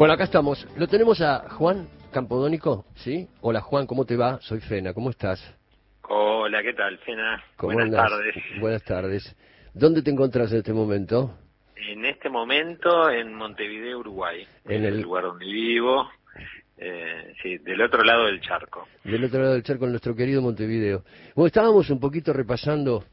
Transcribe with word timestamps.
Bueno, 0.00 0.14
acá 0.14 0.24
estamos. 0.24 0.66
Lo 0.78 0.88
tenemos 0.88 1.20
a 1.20 1.50
Juan 1.50 1.86
Campodónico, 2.10 2.86
¿sí? 2.94 3.28
Hola 3.42 3.60
Juan, 3.60 3.86
¿cómo 3.86 4.06
te 4.06 4.16
va? 4.16 4.40
Soy 4.40 4.58
Fena, 4.60 4.94
¿cómo 4.94 5.10
estás? 5.10 5.38
Hola, 6.08 6.62
¿qué 6.62 6.72
tal, 6.72 6.96
Fena? 7.00 7.44
¿Cómo 7.58 7.74
Buenas 7.74 8.08
tardes. 8.08 8.34
Buenas 8.62 8.82
tardes. 8.82 9.36
¿Dónde 9.74 10.00
te 10.00 10.10
encontrás 10.10 10.50
en 10.52 10.58
este 10.60 10.72
momento? 10.72 11.36
En 11.76 12.06
este 12.06 12.30
momento 12.30 13.10
en 13.10 13.34
Montevideo, 13.34 13.98
Uruguay, 13.98 14.46
En 14.64 14.72
en 14.72 14.84
el- 14.86 14.94
el 14.94 15.00
lugar 15.02 15.24
donde 15.24 15.44
vivo, 15.44 16.08
eh, 16.78 17.34
sí, 17.42 17.58
del 17.58 17.82
otro 17.82 18.02
lado 18.02 18.24
del 18.24 18.40
charco. 18.40 18.88
Del 19.04 19.22
otro 19.22 19.42
lado 19.42 19.52
del 19.52 19.62
charco, 19.64 19.84
en 19.84 19.90
nuestro 19.90 20.16
querido 20.16 20.40
Montevideo. 20.40 21.04
Bueno, 21.34 21.48
estábamos 21.48 21.90
un 21.90 22.00
poquito 22.00 22.32
repasando 22.32 23.04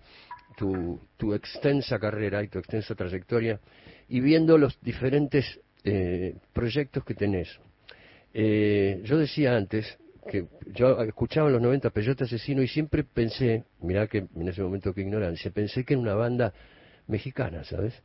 tu, 0.55 1.01
tu 1.17 1.33
extensa 1.33 1.99
carrera 1.99 2.41
y 2.43 2.47
tu 2.47 2.59
extensa 2.59 2.95
trayectoria 2.95 3.59
y 4.07 4.21
viendo 4.21 4.57
los 4.57 4.79
diferentes 4.79 5.59
eh, 5.87 6.35
proyectos 6.53 7.03
que 7.03 7.13
tenés. 7.13 7.59
Eh, 8.33 9.01
yo 9.03 9.17
decía 9.17 9.55
antes 9.55 9.97
que 10.29 10.45
yo 10.73 11.01
escuchaba 11.01 11.47
en 11.47 11.53
los 11.53 11.61
90 11.61 11.89
Peyote 11.91 12.25
Asesino 12.25 12.61
y 12.61 12.67
siempre 12.67 13.03
pensé, 13.03 13.63
mirá 13.81 14.07
que 14.07 14.25
en 14.35 14.47
ese 14.47 14.61
momento 14.61 14.93
que 14.93 15.01
ignorancia, 15.01 15.51
pensé 15.51 15.85
que 15.85 15.93
era 15.93 16.01
una 16.01 16.15
banda 16.15 16.53
mexicana, 17.07 17.63
¿sabes? 17.63 18.03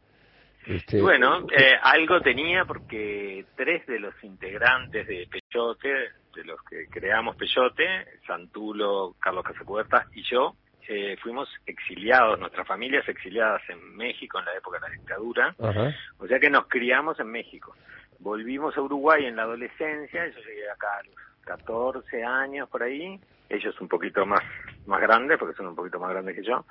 Este, 0.65 1.01
bueno, 1.01 1.49
eh, 1.51 1.73
algo 1.83 2.21
tenía 2.21 2.65
porque 2.65 3.45
tres 3.57 3.85
de 3.87 3.99
los 3.99 4.15
integrantes 4.23 5.07
de 5.09 5.29
Peyote, 5.29 5.89
de 6.37 6.45
los 6.45 6.63
que 6.63 6.87
creamos 6.87 7.35
Peyote, 7.35 7.85
Santulo, 8.27 9.17
Carlos 9.19 9.45
Casacubertas 9.45 10.07
y 10.15 10.23
yo, 10.23 10.55
eh, 10.89 11.17
fuimos 11.23 11.49
exiliados, 11.67 12.39
nuestras 12.39 12.67
familias 12.67 13.09
exiliadas 13.09 13.63
en 13.69 13.97
México 13.97 14.39
en 14.39 14.45
la 14.45 14.55
época 14.57 14.79
de 14.79 14.89
la 14.89 14.95
dictadura. 14.95 15.55
Ajá. 15.63 15.95
O 16.19 16.27
sea 16.27 16.39
que 16.41 16.51
nos 16.51 16.67
criamos 16.67 17.19
en 17.21 17.29
México. 17.31 17.75
Volvimos 18.19 18.77
a 18.77 18.83
Uruguay 18.83 19.27
en 19.27 19.37
la 19.37 19.43
adolescencia, 19.43 20.27
yo 20.29 20.39
llegué 20.41 20.71
acá 20.71 20.99
a 20.99 21.03
los 21.05 21.15
14 21.45 22.25
años 22.25 22.69
por 22.69 22.83
ahí, 22.83 23.21
ellos 23.49 23.81
un 23.81 23.89
poquito 23.89 24.25
más, 24.25 24.43
más 24.87 25.01
grandes, 25.01 25.39
porque 25.39 25.57
son 25.57 25.67
un 25.67 25.75
poquito 25.75 25.99
más 25.99 26.11
grandes 26.11 26.37
que 26.37 26.45
yo. 26.45 26.65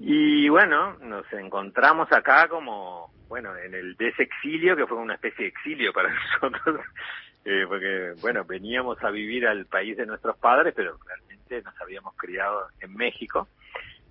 Y 0.00 0.48
bueno, 0.48 0.96
nos 1.00 1.30
encontramos 1.32 2.10
acá 2.10 2.48
como, 2.48 3.12
bueno, 3.28 3.56
en 3.56 3.74
el 3.74 3.96
desexilio, 3.96 4.74
que 4.74 4.86
fue 4.86 4.96
una 4.96 5.14
especie 5.14 5.44
de 5.44 5.48
exilio 5.48 5.92
para 5.92 6.08
nosotros, 6.40 6.80
eh, 7.44 7.64
porque, 7.68 8.12
bueno, 8.20 8.44
veníamos 8.44 9.02
a 9.02 9.10
vivir 9.10 9.46
al 9.46 9.66
país 9.66 9.96
de 9.96 10.06
nuestros 10.06 10.36
padres, 10.38 10.74
pero 10.76 10.98
realmente 11.06 11.62
nos 11.62 11.80
habíamos 11.80 12.14
criado 12.16 12.68
en 12.80 12.94
México. 12.94 13.48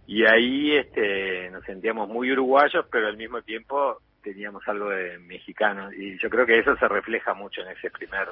Y 0.07 0.25
ahí 0.25 0.75
este, 0.75 1.49
nos 1.51 1.63
sentíamos 1.65 2.09
muy 2.09 2.31
uruguayos, 2.31 2.85
pero 2.91 3.07
al 3.07 3.17
mismo 3.17 3.41
tiempo 3.43 4.01
teníamos 4.23 4.67
algo 4.67 4.89
de 4.89 5.19
mexicano. 5.19 5.91
Y 5.93 6.17
yo 6.17 6.29
creo 6.29 6.45
que 6.45 6.59
eso 6.59 6.75
se 6.77 6.87
refleja 6.87 7.33
mucho 7.33 7.61
en 7.61 7.69
ese 7.69 7.91
primer 7.91 8.27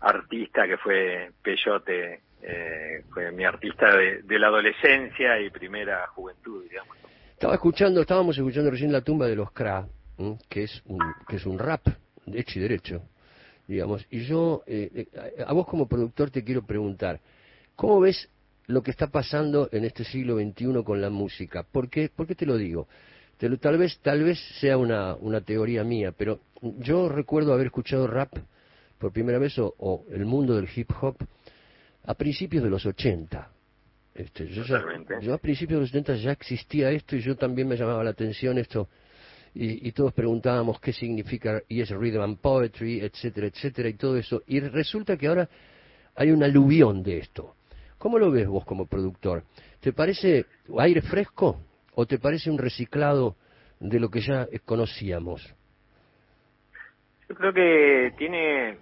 artista 0.00 0.66
que 0.66 0.78
fue 0.78 1.30
Peyote, 1.42 2.20
eh, 2.42 3.04
fue 3.12 3.32
mi 3.32 3.44
artista 3.44 3.86
de, 3.96 4.38
la 4.38 4.48
adolescencia 4.48 5.40
y 5.40 5.50
primera 5.50 6.06
juventud, 6.08 6.64
digamos. 6.68 6.96
Estaba 7.32 7.54
escuchando, 7.54 8.00
estábamos 8.00 8.36
escuchando 8.36 8.70
recién 8.70 8.92
la 8.92 9.00
tumba 9.00 9.26
de 9.26 9.36
los 9.36 9.50
Kra, 9.52 9.86
que 10.48 10.64
es 10.64 10.82
un 10.86 11.00
que 11.28 11.36
es 11.36 11.46
un 11.46 11.58
rap 11.58 11.86
de 12.26 12.40
hecho 12.40 12.58
y 12.58 12.62
derecho, 12.62 13.02
digamos. 13.66 14.06
Y 14.10 14.24
yo 14.24 14.62
eh, 14.66 15.06
eh, 15.12 15.44
a 15.46 15.52
vos 15.52 15.66
como 15.66 15.88
productor 15.88 16.30
te 16.30 16.44
quiero 16.44 16.64
preguntar, 16.66 17.20
¿cómo 17.76 18.00
ves 18.00 18.28
lo 18.66 18.82
que 18.82 18.90
está 18.90 19.08
pasando 19.08 19.68
en 19.72 19.84
este 19.84 20.04
siglo 20.04 20.36
XXI 20.36 20.82
con 20.84 21.00
la 21.00 21.10
música? 21.10 21.62
¿Por 21.62 21.88
qué, 21.90 22.08
¿Por 22.14 22.26
qué 22.26 22.34
te 22.34 22.46
lo 22.46 22.56
digo? 22.56 22.88
Te 23.38 23.48
lo- 23.48 23.58
tal 23.58 23.78
vez 23.78 23.98
tal 24.00 24.22
vez 24.22 24.38
sea 24.60 24.76
una 24.78 25.14
una 25.16 25.40
teoría 25.40 25.82
mía, 25.84 26.12
pero 26.16 26.40
yo 26.78 27.08
recuerdo 27.08 27.52
haber 27.52 27.66
escuchado 27.66 28.06
rap 28.06 28.32
por 28.98 29.12
primera 29.12 29.38
vez 29.38 29.58
o, 29.58 29.74
o 29.78 30.04
el 30.10 30.24
mundo 30.24 30.54
del 30.56 30.68
hip 30.74 30.90
hop 31.00 31.16
a 32.04 32.14
principios 32.14 32.62
de 32.62 32.70
los 32.70 32.86
80. 32.86 33.50
Este, 34.14 34.46
yo, 34.46 34.62
ya- 34.64 34.78
yo 35.20 35.34
a 35.34 35.38
principios 35.38 35.78
de 35.78 35.80
los 35.80 35.90
70 35.90 36.14
ya 36.16 36.30
existía 36.32 36.90
esto 36.90 37.16
y 37.16 37.20
yo 37.20 37.34
también 37.36 37.66
me 37.66 37.76
llamaba 37.76 38.04
la 38.04 38.10
atención 38.10 38.56
esto 38.58 38.88
y, 39.54 39.88
y 39.88 39.92
todos 39.92 40.12
preguntábamos 40.12 40.80
qué 40.80 40.92
significa 40.92 41.62
y 41.68 41.80
es 41.80 41.90
rhythm 41.90 42.22
and 42.22 42.38
poetry, 42.38 43.00
etcétera, 43.00 43.46
etcétera 43.46 43.88
y 43.88 43.94
todo 43.94 44.16
eso. 44.16 44.42
Y 44.46 44.60
resulta 44.60 45.16
que 45.16 45.28
ahora 45.28 45.48
hay 46.16 46.30
un 46.30 46.42
aluvión 46.42 47.02
de 47.02 47.18
esto. 47.18 47.54
¿Cómo 47.98 48.18
lo 48.18 48.30
ves 48.30 48.46
vos 48.46 48.64
como 48.64 48.86
productor? 48.86 49.44
¿Te 49.80 49.92
parece 49.92 50.46
aire 50.78 51.00
fresco 51.02 51.60
o 51.94 52.06
te 52.06 52.18
parece 52.18 52.50
un 52.50 52.58
reciclado 52.58 53.36
de 53.80 54.00
lo 54.00 54.10
que 54.10 54.20
ya 54.20 54.46
conocíamos? 54.64 55.54
Yo 57.28 57.34
creo 57.34 57.52
que 57.52 58.12
tiene, 58.18 58.78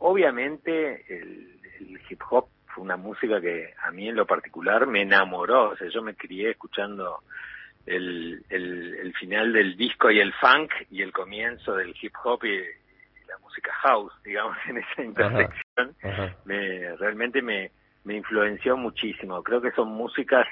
obviamente, 0.00 1.04
el, 1.08 1.60
el 1.80 2.00
hip 2.08 2.20
hop 2.30 2.48
fue 2.66 2.82
una 2.82 2.96
música 2.96 3.40
que 3.40 3.72
a 3.80 3.92
mí 3.92 4.08
en 4.08 4.16
lo 4.16 4.26
particular 4.26 4.86
me 4.86 5.02
enamoró. 5.02 5.70
O 5.70 5.76
sea, 5.76 5.88
yo 5.88 6.02
me 6.02 6.14
crié 6.14 6.50
escuchando 6.50 7.20
el, 7.86 8.44
el, 8.48 8.94
el 8.94 9.14
final 9.14 9.52
del 9.52 9.76
disco 9.76 10.10
y 10.10 10.20
el 10.20 10.32
funk 10.34 10.72
y 10.90 11.02
el 11.02 11.12
comienzo 11.12 11.74
del 11.74 11.94
hip 12.00 12.14
hop 12.24 12.44
y, 12.44 12.54
y 12.54 13.26
la 13.28 13.38
música 13.38 13.72
house, 13.82 14.12
digamos, 14.24 14.56
en 14.68 14.78
esa 14.78 15.02
intersección. 15.02 15.96
Ajá. 16.02 16.36
me 16.44 16.96
realmente 16.96 17.42
me, 17.42 17.70
me 18.04 18.16
influenció 18.16 18.76
muchísimo. 18.76 19.42
Creo 19.42 19.60
que 19.60 19.72
son 19.72 19.88
músicas 19.88 20.46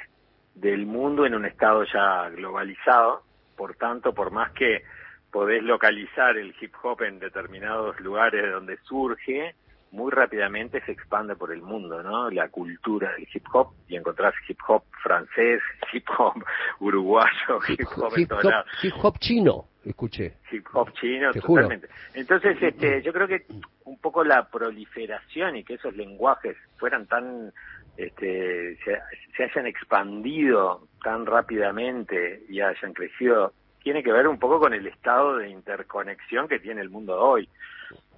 del 0.54 0.86
mundo 0.86 1.24
en 1.24 1.34
un 1.34 1.46
estado 1.46 1.84
ya 1.84 2.28
globalizado, 2.30 3.22
por 3.56 3.74
tanto, 3.76 4.12
por 4.12 4.30
más 4.30 4.52
que 4.52 4.82
podés 5.30 5.62
localizar 5.62 6.36
el 6.36 6.54
hip 6.60 6.74
hop 6.82 7.02
en 7.02 7.18
determinados 7.18 7.98
lugares 8.00 8.50
donde 8.52 8.76
surge, 8.84 9.54
muy 9.92 10.10
rápidamente 10.10 10.80
se 10.84 10.92
expande 10.92 11.36
por 11.36 11.52
el 11.52 11.62
mundo, 11.62 12.02
¿no? 12.02 12.30
La 12.30 12.48
cultura 12.48 13.12
del 13.12 13.28
hip 13.32 13.44
hop 13.52 13.68
y 13.88 13.96
encontrás 13.96 14.34
hip 14.48 14.58
hop 14.66 14.82
francés, 15.02 15.60
hip 15.92 16.06
hop 16.18 16.42
uruguayo, 16.80 17.60
hip 17.68 17.86
hop 17.96 18.12
en 18.16 18.22
Hip 18.22 18.28
todos 18.30 18.44
hop, 18.46 18.52
hip 18.82 18.94
hop 19.02 19.18
chino, 19.18 19.68
escuché. 19.84 20.34
hip 20.50 20.66
hop 20.72 20.90
chino, 20.94 21.30
Te 21.32 21.40
juro. 21.40 21.62
totalmente. 21.62 21.88
Entonces, 22.14 22.56
este, 22.62 23.02
yo 23.02 23.12
creo 23.12 23.28
que 23.28 23.44
un 23.84 23.98
poco 23.98 24.24
la 24.24 24.48
proliferación 24.48 25.56
y 25.56 25.64
que 25.64 25.74
esos 25.74 25.94
lenguajes 25.94 26.56
fueran 26.78 27.06
tan, 27.06 27.52
este, 27.98 28.76
se, 28.84 28.98
se 29.36 29.44
hayan 29.44 29.66
expandido 29.66 30.88
tan 31.04 31.26
rápidamente 31.26 32.42
y 32.48 32.60
hayan 32.60 32.94
crecido, 32.94 33.52
tiene 33.82 34.02
que 34.02 34.12
ver 34.12 34.26
un 34.28 34.38
poco 34.38 34.58
con 34.58 34.72
el 34.72 34.86
estado 34.86 35.36
de 35.36 35.50
interconexión 35.50 36.48
que 36.48 36.60
tiene 36.60 36.80
el 36.80 36.88
mundo 36.88 37.20
hoy. 37.20 37.48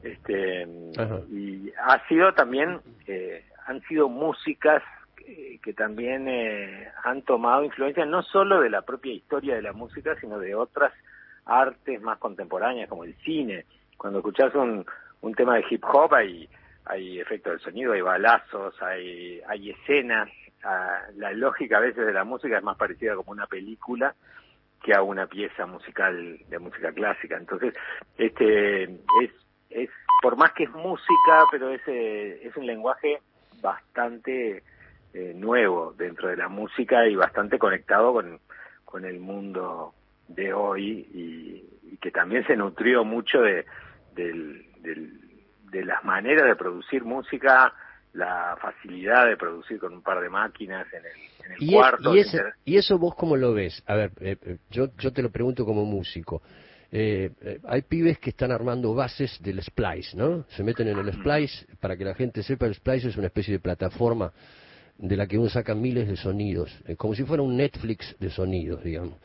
Este, 0.05 0.69
Ajá. 0.99 1.21
y 1.31 1.73
ha 1.83 2.07
sido 2.09 2.33
también, 2.35 2.81
eh, 3.07 3.45
han 3.67 3.81
sido 3.89 4.09
músicas 4.09 4.83
que, 5.17 5.59
que 5.63 5.73
también 5.73 6.29
eh, 6.29 6.89
han 7.03 7.23
tomado 7.23 7.65
influencia 7.65 8.05
no 8.05 8.23
solo 8.23 8.61
de 8.61 8.69
la 8.69 8.83
propia 8.83 9.15
historia 9.15 9.55
de 9.55 9.63
la 9.63 9.73
música, 9.73 10.15
sino 10.21 10.39
de 10.39 10.55
otras 10.55 10.93
artes 11.47 12.01
más 12.03 12.19
contemporáneas 12.19 12.89
como 12.89 13.05
el 13.05 13.15
cine. 13.25 13.65
Cuando 13.97 14.19
escuchás 14.19 14.55
un, 14.55 14.85
un 15.23 15.35
tema 15.35 15.57
de 15.57 15.65
hip 15.71 15.83
hop 15.85 16.15
hay, 16.15 16.49
hay 16.85 17.19
efectos 17.21 17.53
del 17.55 17.61
sonido, 17.61 17.93
hay 17.93 18.03
balazos, 18.03 18.81
hay, 18.83 19.41
hay 19.49 19.71
escenas. 19.71 20.29
ah, 20.65 21.01
la 21.17 21.33
lógica 21.33 21.79
a 21.79 21.81
veces 21.81 22.05
de 22.07 22.13
la 22.13 22.25
música 22.25 22.59
es 22.59 22.63
más 22.63 22.77
parecida 22.77 23.17
como 23.17 23.33
una 23.33 23.47
película 23.47 24.15
que 24.83 24.93
a 24.95 25.01
una 25.01 25.27
pieza 25.27 25.65
musical 25.65 26.39
de 26.51 26.59
música 26.59 26.93
clásica. 26.93 27.39
Entonces, 27.39 27.73
este 28.19 28.85
es, 28.85 29.31
es 29.75 29.91
por 30.23 30.37
más 30.37 30.53
que 30.53 30.65
es 30.65 30.71
música, 30.71 31.45
pero 31.51 31.71
es, 31.71 31.83
eh, 31.87 32.41
es 32.47 32.57
un 32.57 32.67
lenguaje 32.67 33.21
bastante 33.61 34.62
eh, 35.12 35.33
nuevo 35.35 35.93
dentro 35.97 36.29
de 36.29 36.37
la 36.37 36.49
música 36.49 37.07
y 37.07 37.15
bastante 37.17 37.59
conectado 37.59 38.12
con, 38.12 38.41
con 38.85 39.05
el 39.05 39.21
mundo 39.21 39.95
de 40.29 40.53
hoy 40.55 41.07
y, 41.12 41.93
y 41.93 41.97
que 41.99 42.11
también 42.11 42.47
se 42.47 42.57
nutrió 42.57 43.05
mucho 43.05 43.41
de, 43.43 43.67
del- 44.12 44.65
del- 44.79 45.21
de 45.71 45.85
las 45.85 46.05
maneras 46.05 46.47
de 46.47 46.56
producir 46.56 47.05
música, 47.05 47.75
la 48.12 48.56
facilidad 48.61 49.26
de 49.26 49.37
producir 49.37 49.79
con 49.81 49.93
un 49.93 50.03
par 50.03 50.21
de 50.21 50.29
máquinas 50.31 50.87
en 50.93 51.05
el, 51.05 51.47
en 51.47 51.53
el 51.53 51.59
Y, 51.59 51.73
cuarto. 51.75 52.15
y 52.15 52.21
ese- 52.21 52.43
y 52.65 52.76
eso 52.76 52.99
vos 52.99 53.15
cómo 53.17 53.37
lo 53.37 53.53
ves? 53.53 53.82
A 53.87 53.97
ver, 53.97 54.12
eh, 54.21 54.37
yo, 54.71 54.88
yo 54.99 55.12
te 55.12 55.21
lo 55.23 55.31
pregunto 55.31 55.65
como 55.65 55.85
músico. 55.85 56.43
Eh, 56.96 57.32
eh, 57.41 57.58
hay 57.67 57.82
pibes 57.82 58.20
que 58.20 58.31
están 58.31 58.52
armando 58.52 58.94
bases 58.94 59.43
del 59.43 59.61
Splice, 59.61 60.17
¿no? 60.17 60.44
Se 60.50 60.62
meten 60.62 60.87
en 60.87 60.96
el 60.96 61.12
Splice, 61.12 61.67
para 61.81 61.96
que 61.96 62.05
la 62.05 62.14
gente 62.14 62.41
sepa, 62.44 62.67
el 62.67 62.75
Splice 62.76 63.08
es 63.08 63.17
una 63.17 63.26
especie 63.26 63.52
de 63.52 63.58
plataforma 63.58 64.32
de 64.96 65.17
la 65.17 65.26
que 65.26 65.37
uno 65.37 65.49
saca 65.49 65.75
miles 65.75 66.06
de 66.06 66.17
sonidos, 66.17 66.73
eh, 66.87 66.94
como 66.94 67.17
si 67.17 67.25
fuera 67.25 67.43
un 67.43 67.56
Netflix 67.56 68.17
de 68.20 68.31
sonidos, 68.31 68.85
digamos. 68.85 69.17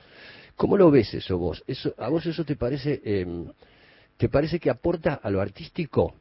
¿Cómo 0.56 0.77
lo 0.77 0.89
ves 0.89 1.13
eso 1.13 1.38
vos? 1.38 1.63
Eso, 1.68 1.94
¿A 2.00 2.10
vos 2.10 2.25
eso 2.25 2.44
te 2.44 2.56
parece, 2.56 3.01
eh, 3.06 3.27
te 4.18 4.30
parece 4.30 4.60
que 4.60 4.72
aporta 4.72 5.19
a 5.22 5.30
lo 5.30 5.39
artístico? 5.39 6.15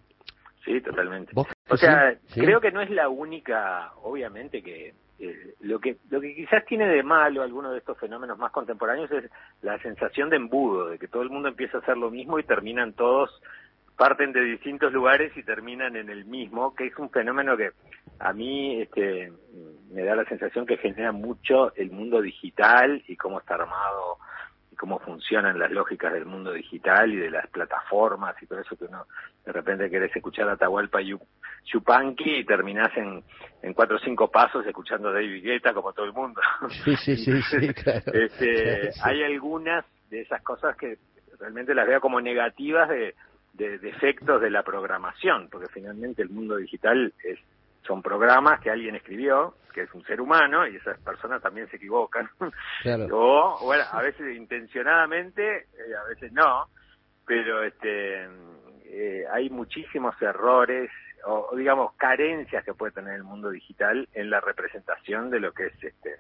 Sí, 0.66 0.82
totalmente. 0.82 1.32
¿Vos 1.34 1.46
O 1.70 1.78
sea, 1.78 2.14
¿Sí? 2.26 2.40
creo 2.40 2.60
que 2.60 2.72
no 2.72 2.82
es 2.82 2.90
la 2.90 3.08
única, 3.08 3.94
obviamente 4.02 4.62
que 4.62 4.92
eh, 5.20 5.54
lo 5.60 5.80
que 5.80 5.96
lo 6.10 6.20
que 6.20 6.34
quizás 6.34 6.64
tiene 6.64 6.86
de 6.86 7.02
malo 7.02 7.42
algunos 7.42 7.72
de 7.72 7.78
estos 7.78 7.98
fenómenos 7.98 8.38
más 8.38 8.52
contemporáneos 8.52 9.10
es 9.10 9.30
la 9.62 9.78
sensación 9.80 10.30
de 10.30 10.36
embudo, 10.36 10.88
de 10.88 10.98
que 10.98 11.08
todo 11.08 11.22
el 11.22 11.30
mundo 11.30 11.48
empieza 11.48 11.78
a 11.78 11.80
hacer 11.80 11.96
lo 11.96 12.10
mismo 12.10 12.38
y 12.38 12.44
terminan 12.44 12.92
todos 12.92 13.30
parten 13.98 14.32
de 14.32 14.42
distintos 14.42 14.92
lugares 14.92 15.36
y 15.36 15.42
terminan 15.42 15.96
en 15.96 16.08
el 16.08 16.24
mismo, 16.24 16.72
que 16.74 16.86
es 16.86 16.96
un 16.98 17.10
fenómeno 17.10 17.56
que 17.56 17.72
a 18.20 18.32
mí 18.32 18.80
este, 18.80 19.32
me 19.90 20.04
da 20.04 20.14
la 20.14 20.24
sensación 20.26 20.66
que 20.66 20.76
genera 20.76 21.10
mucho 21.10 21.74
el 21.74 21.90
mundo 21.90 22.22
digital 22.22 23.02
y 23.08 23.16
cómo 23.16 23.40
está 23.40 23.54
armado 23.54 24.18
cómo 24.78 24.98
funcionan 25.00 25.58
las 25.58 25.70
lógicas 25.70 26.12
del 26.12 26.24
mundo 26.24 26.52
digital 26.52 27.12
y 27.12 27.16
de 27.16 27.30
las 27.30 27.46
plataformas 27.48 28.40
y 28.40 28.46
todo 28.46 28.60
eso 28.60 28.76
que 28.76 28.84
uno 28.84 29.06
de 29.44 29.52
repente 29.52 29.90
querés 29.90 30.14
escuchar 30.14 30.48
Atahualpa 30.48 31.00
Yupanqui 31.00 32.38
y 32.38 32.44
terminás 32.44 32.96
en, 32.96 33.22
en 33.62 33.74
cuatro 33.74 33.96
o 33.96 33.98
cinco 33.98 34.30
pasos 34.30 34.64
escuchando 34.64 35.08
a 35.08 35.12
David 35.12 35.42
Guetta 35.42 35.74
como 35.74 35.92
todo 35.92 36.06
el 36.06 36.12
mundo. 36.12 36.40
Sí, 36.84 36.96
sí, 36.96 37.16
sí, 37.16 37.42
sí, 37.42 37.74
claro. 37.74 38.12
Este, 38.12 38.90
Hay 39.02 39.22
algunas 39.24 39.84
de 40.10 40.20
esas 40.20 40.42
cosas 40.42 40.76
que 40.76 40.98
realmente 41.40 41.74
las 41.74 41.86
veo 41.86 42.00
como 42.00 42.20
negativas 42.20 42.88
de, 42.88 43.14
de 43.54 43.78
defectos 43.78 44.40
de 44.40 44.50
la 44.50 44.62
programación, 44.62 45.48
porque 45.50 45.68
finalmente 45.72 46.22
el 46.22 46.30
mundo 46.30 46.56
digital 46.56 47.12
es 47.24 47.38
son 47.88 48.02
programas 48.02 48.60
que 48.60 48.70
alguien 48.70 48.94
escribió, 48.94 49.54
que 49.72 49.82
es 49.82 49.94
un 49.94 50.04
ser 50.04 50.20
humano, 50.20 50.66
y 50.68 50.76
esas 50.76 50.98
personas 51.00 51.42
también 51.42 51.68
se 51.70 51.76
equivocan. 51.76 52.28
o, 53.12 53.58
bueno, 53.64 53.84
a 53.90 54.02
veces 54.02 54.36
intencionadamente, 54.36 55.56
eh, 55.56 55.96
a 55.98 56.06
veces 56.06 56.30
no, 56.32 56.68
pero 57.26 57.64
este 57.64 58.28
eh, 58.84 59.24
hay 59.32 59.50
muchísimos 59.50 60.20
errores 60.20 60.90
o, 61.24 61.54
digamos 61.56 61.94
carencias 61.94 62.64
que 62.64 62.74
puede 62.74 62.92
tener 62.92 63.14
el 63.14 63.24
mundo 63.24 63.50
digital 63.50 64.08
en 64.14 64.30
la 64.30 64.40
representación 64.40 65.30
de 65.30 65.40
lo 65.40 65.52
que 65.52 65.66
es 65.66 65.84
este 65.84 66.16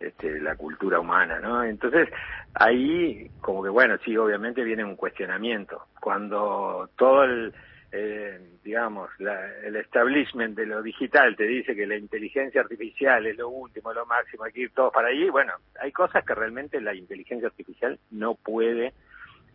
este, 0.00 0.40
la 0.40 0.56
cultura 0.56 0.98
humana, 0.98 1.38
¿no? 1.38 1.62
Entonces, 1.62 2.08
ahí, 2.54 3.30
como 3.40 3.62
que 3.62 3.68
bueno, 3.68 3.96
sí, 4.04 4.16
obviamente 4.16 4.64
viene 4.64 4.82
un 4.82 4.96
cuestionamiento. 4.96 5.86
Cuando 6.00 6.90
todo 6.96 7.22
el, 7.22 7.54
eh, 7.94 8.40
digamos, 8.64 9.10
el 9.18 9.76
establishment 9.76 10.56
de 10.56 10.64
lo 10.64 10.82
digital 10.82 11.36
te 11.36 11.44
dice 11.44 11.76
que 11.76 11.86
la 11.86 11.96
inteligencia 11.96 12.62
artificial 12.62 13.26
es 13.26 13.36
lo 13.36 13.50
último, 13.50 13.92
lo 13.92 14.06
máximo, 14.06 14.44
hay 14.44 14.52
que 14.52 14.62
ir 14.62 14.70
todos 14.72 14.92
para 14.92 15.08
allí, 15.08 15.28
bueno, 15.28 15.52
hay 15.78 15.92
cosas 15.92 16.24
que 16.24 16.34
realmente 16.34 16.80
la 16.80 16.94
inteligencia 16.94 17.48
artificial 17.48 17.98
no 18.10 18.34
puede 18.34 18.94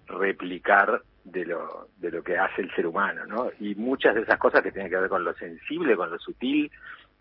replicar 0.05 1.01
de 1.23 1.45
lo, 1.45 1.89
de 1.97 2.11
lo 2.11 2.23
que 2.23 2.37
hace 2.37 2.61
el 2.61 2.73
ser 2.75 2.85
humano, 2.85 3.25
¿no? 3.25 3.49
Y 3.59 3.73
muchas 3.73 4.13
de 4.13 4.21
esas 4.21 4.37
cosas 4.37 4.61
que 4.61 4.71
tienen 4.71 4.91
que 4.91 4.97
ver 4.97 5.09
con 5.09 5.23
lo 5.23 5.33
sensible, 5.33 5.95
con 5.95 6.11
lo 6.11 6.19
sutil, 6.19 6.71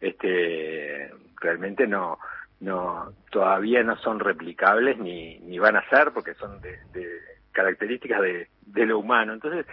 este, 0.00 1.10
realmente 1.40 1.86
no, 1.86 2.18
no, 2.60 3.12
todavía 3.30 3.82
no 3.82 3.96
son 3.96 4.20
replicables 4.20 4.98
ni, 4.98 5.38
ni 5.38 5.58
van 5.58 5.76
a 5.76 5.88
ser 5.88 6.12
porque 6.12 6.34
son 6.34 6.60
de, 6.60 6.78
de 6.92 7.08
características 7.52 8.20
de, 8.20 8.48
de 8.66 8.86
lo 8.86 8.98
humano. 8.98 9.32
Entonces, 9.32 9.66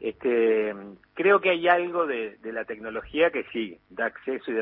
este, 0.00 0.74
creo 1.14 1.40
que 1.40 1.50
hay 1.50 1.68
algo 1.68 2.06
de, 2.06 2.38
la 2.42 2.64
tecnología 2.64 3.30
que 3.30 3.44
sí, 3.52 3.78
da 3.90 4.06
acceso 4.06 4.50
y 4.50 4.54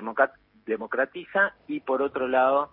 democratiza 0.67 1.55
y 1.69 1.81
por 1.81 2.03
otro 2.03 2.27
lado 2.27 2.71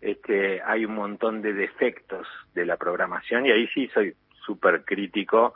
este, 0.00 0.60
hay 0.62 0.84
un 0.84 0.94
montón 0.94 1.42
de 1.42 1.52
defectos 1.52 2.26
de 2.54 2.66
la 2.66 2.76
programación 2.76 3.46
y 3.46 3.52
ahí 3.52 3.68
sí 3.68 3.88
soy 3.94 4.14
súper 4.44 4.84
crítico 4.84 5.54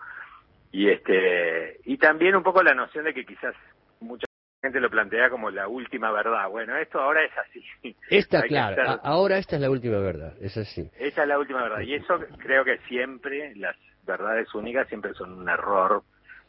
y 0.71 0.89
este 0.89 1.81
y 1.85 1.99
también 1.99 2.37
un 2.37 2.45
poco 2.45 2.63
la 2.63 2.75
noción 2.75 3.05
de 3.05 3.15
que 3.15 3.27
quizás 3.27 3.55
mucha 4.01 4.27
gente 4.63 4.79
lo 4.81 4.89
plantea 4.89 5.31
como 5.31 5.51
la 5.51 5.69
última 5.69 6.13
verdad. 6.13 6.49
Bueno, 6.49 6.77
esto 6.77 7.01
ahora 7.01 7.25
es 7.25 7.33
así. 7.39 7.97
Esta, 8.09 8.43
claro, 8.49 9.01
ahora 9.03 9.39
esta 9.39 9.57
es 9.57 9.63
la 9.63 9.71
última 9.71 9.99
verdad, 9.99 10.35
es 10.41 10.57
así. 10.57 10.89
Esta 10.99 11.23
es 11.23 11.29
la 11.29 11.39
última 11.39 11.63
verdad 11.63 11.81
y 11.81 11.95
eso 11.95 12.21
creo 12.39 12.65
que 12.65 12.79
siempre 12.89 13.55
las 13.57 13.77
verdades 14.05 14.55
únicas 14.55 14.89
siempre 14.89 15.13
son 15.15 15.33
un 15.33 15.49
error 15.49 16.05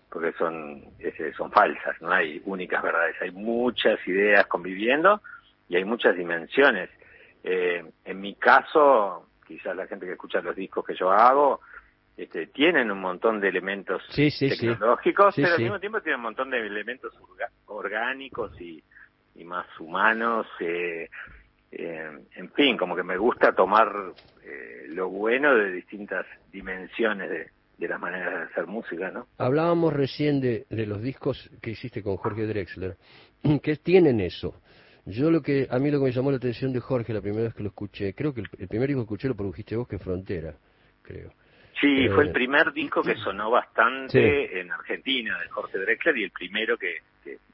porque 0.10 0.32
son, 0.38 0.84
son 1.36 1.52
falsas, 1.52 2.02
no 2.02 2.12
hay 2.12 2.42
únicas 2.46 2.82
verdades, 2.82 3.16
hay 3.22 3.32
muchas 3.32 4.00
ideas 4.08 4.46
conviviendo 4.48 5.22
y 5.68 5.76
hay 5.76 5.84
muchas 5.84 6.16
dimensiones. 6.16 6.90
Eh, 7.44 7.84
en 8.06 8.22
mi 8.22 8.36
caso, 8.36 9.28
quizás 9.46 9.76
la 9.76 9.88
gente 9.88 10.06
que 10.06 10.14
escucha 10.14 10.42
los 10.42 10.56
discos 10.56 10.86
que 10.86 10.96
yo 10.96 11.12
hago, 11.12 11.62
este, 12.16 12.48
tienen 12.48 12.90
un 12.90 13.00
montón 13.00 13.40
de 13.40 13.50
elementos 13.50 14.02
tecnológicos, 14.16 15.36
pero 15.36 15.54
al 15.54 15.62
mismo 15.62 15.80
tiempo 15.80 16.02
tienen 16.02 16.20
un 16.20 16.24
montón 16.24 16.50
de 16.50 16.66
elementos 16.66 17.14
orgánicos 17.66 18.60
y, 18.60 18.84
más 19.44 19.68
humanos. 19.80 20.48
Eh, 20.60 21.10
eh, 21.72 22.20
en 22.36 22.52
fin, 22.54 22.76
como 22.76 22.96
que 22.96 23.04
me 23.04 23.18
gusta 23.18 23.54
tomar 23.54 23.94
lo 24.88 25.10
bueno 25.10 25.54
de 25.54 25.72
distintas 25.74 26.26
dimensiones 26.52 27.30
de, 27.30 27.52
de 27.78 27.88
las 27.88 28.00
maneras 28.00 28.34
de 28.34 28.46
hacer 28.46 28.68
música, 28.68 29.12
¿no? 29.12 29.28
Hablábamos 29.38 29.94
recién 29.94 30.42
de, 30.42 30.66
de 30.70 30.86
los 30.86 31.02
discos 31.02 31.50
que 31.62 31.72
hiciste 31.72 32.02
con 32.02 32.18
Jorge 32.18 32.46
Drexler, 32.46 32.98
que 33.64 33.76
tienen 33.78 34.20
eso. 34.20 34.62
Yo 35.06 35.32
lo 35.32 35.42
que, 35.42 35.68
a 35.70 35.80
mí 35.80 35.90
lo 35.90 36.00
que 36.00 36.06
me 36.06 36.12
llamó 36.12 36.32
la 36.32 36.38
atención 36.38 36.74
de 36.74 36.82
Jorge 36.82 37.14
la 37.14 37.22
primera 37.22 37.44
vez 37.44 37.54
que 37.54 37.64
lo 37.64 37.70
escuché, 37.70 38.14
creo 38.14 38.34
que 38.34 38.42
el, 38.42 38.68
primer 38.68 38.90
disco 38.90 39.02
que 39.02 39.06
escuché 39.06 39.28
lo 39.30 39.36
produjiste 39.36 39.78
vos, 39.78 39.88
que 39.88 40.00
Frontera, 40.00 40.54
creo. 41.02 41.32
Sí, 41.80 42.10
fue 42.10 42.24
el 42.24 42.30
eh, 42.32 42.34
primer 42.34 42.74
disco 42.74 43.02
que 43.04 43.16
sonó 43.16 43.52
bastante 43.52 44.60
en 44.60 44.70
Argentina 44.72 45.38
de 45.40 45.48
Jorge 45.48 45.78
Drexler 45.78 46.18
y 46.18 46.24
el 46.24 46.32
primero 46.32 46.76
que, 46.78 46.98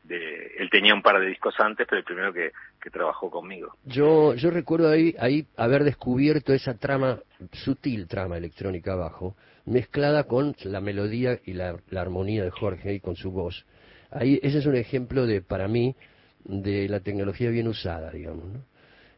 de, 0.04 0.56
él 0.58 0.70
tenía 0.72 0.96
un 0.96 1.02
par 1.02 1.20
de 1.20 1.28
discos 1.28 1.54
antes, 1.60 1.86
pero 1.88 2.00
el 2.00 2.06
primero 2.06 2.34
que, 2.34 2.52
que 2.82 2.90
trabajó 2.90 3.30
conmigo. 3.30 3.76
Yo 3.84 4.34
yo 4.34 4.50
recuerdo 4.50 4.90
ahí 4.90 5.14
ahí 5.20 5.46
haber 5.58 5.84
descubierto 5.84 6.54
esa 6.54 6.78
trama 6.78 7.20
sutil 7.52 8.08
trama 8.08 8.38
electrónica 8.38 8.94
abajo 8.94 9.36
mezclada 9.66 10.26
con 10.26 10.56
la 10.64 10.82
melodía 10.82 11.40
y 11.46 11.54
la, 11.54 11.78
armonía 11.96 12.44
de 12.44 12.52
Jorge 12.52 12.94
y 12.94 13.00
con 13.00 13.16
su 13.16 13.32
voz. 13.32 13.66
Ahí, 14.12 14.40
ese 14.44 14.60
es 14.60 14.66
un 14.66 14.76
ejemplo 14.76 15.26
de, 15.26 15.42
para 15.42 15.68
mí, 15.68 15.96
de 16.44 16.88
la 16.90 17.00
tecnología 17.00 17.50
bien 17.50 17.68
usada, 17.68 18.12
digamos, 18.12 18.46
¿no? 18.46 18.66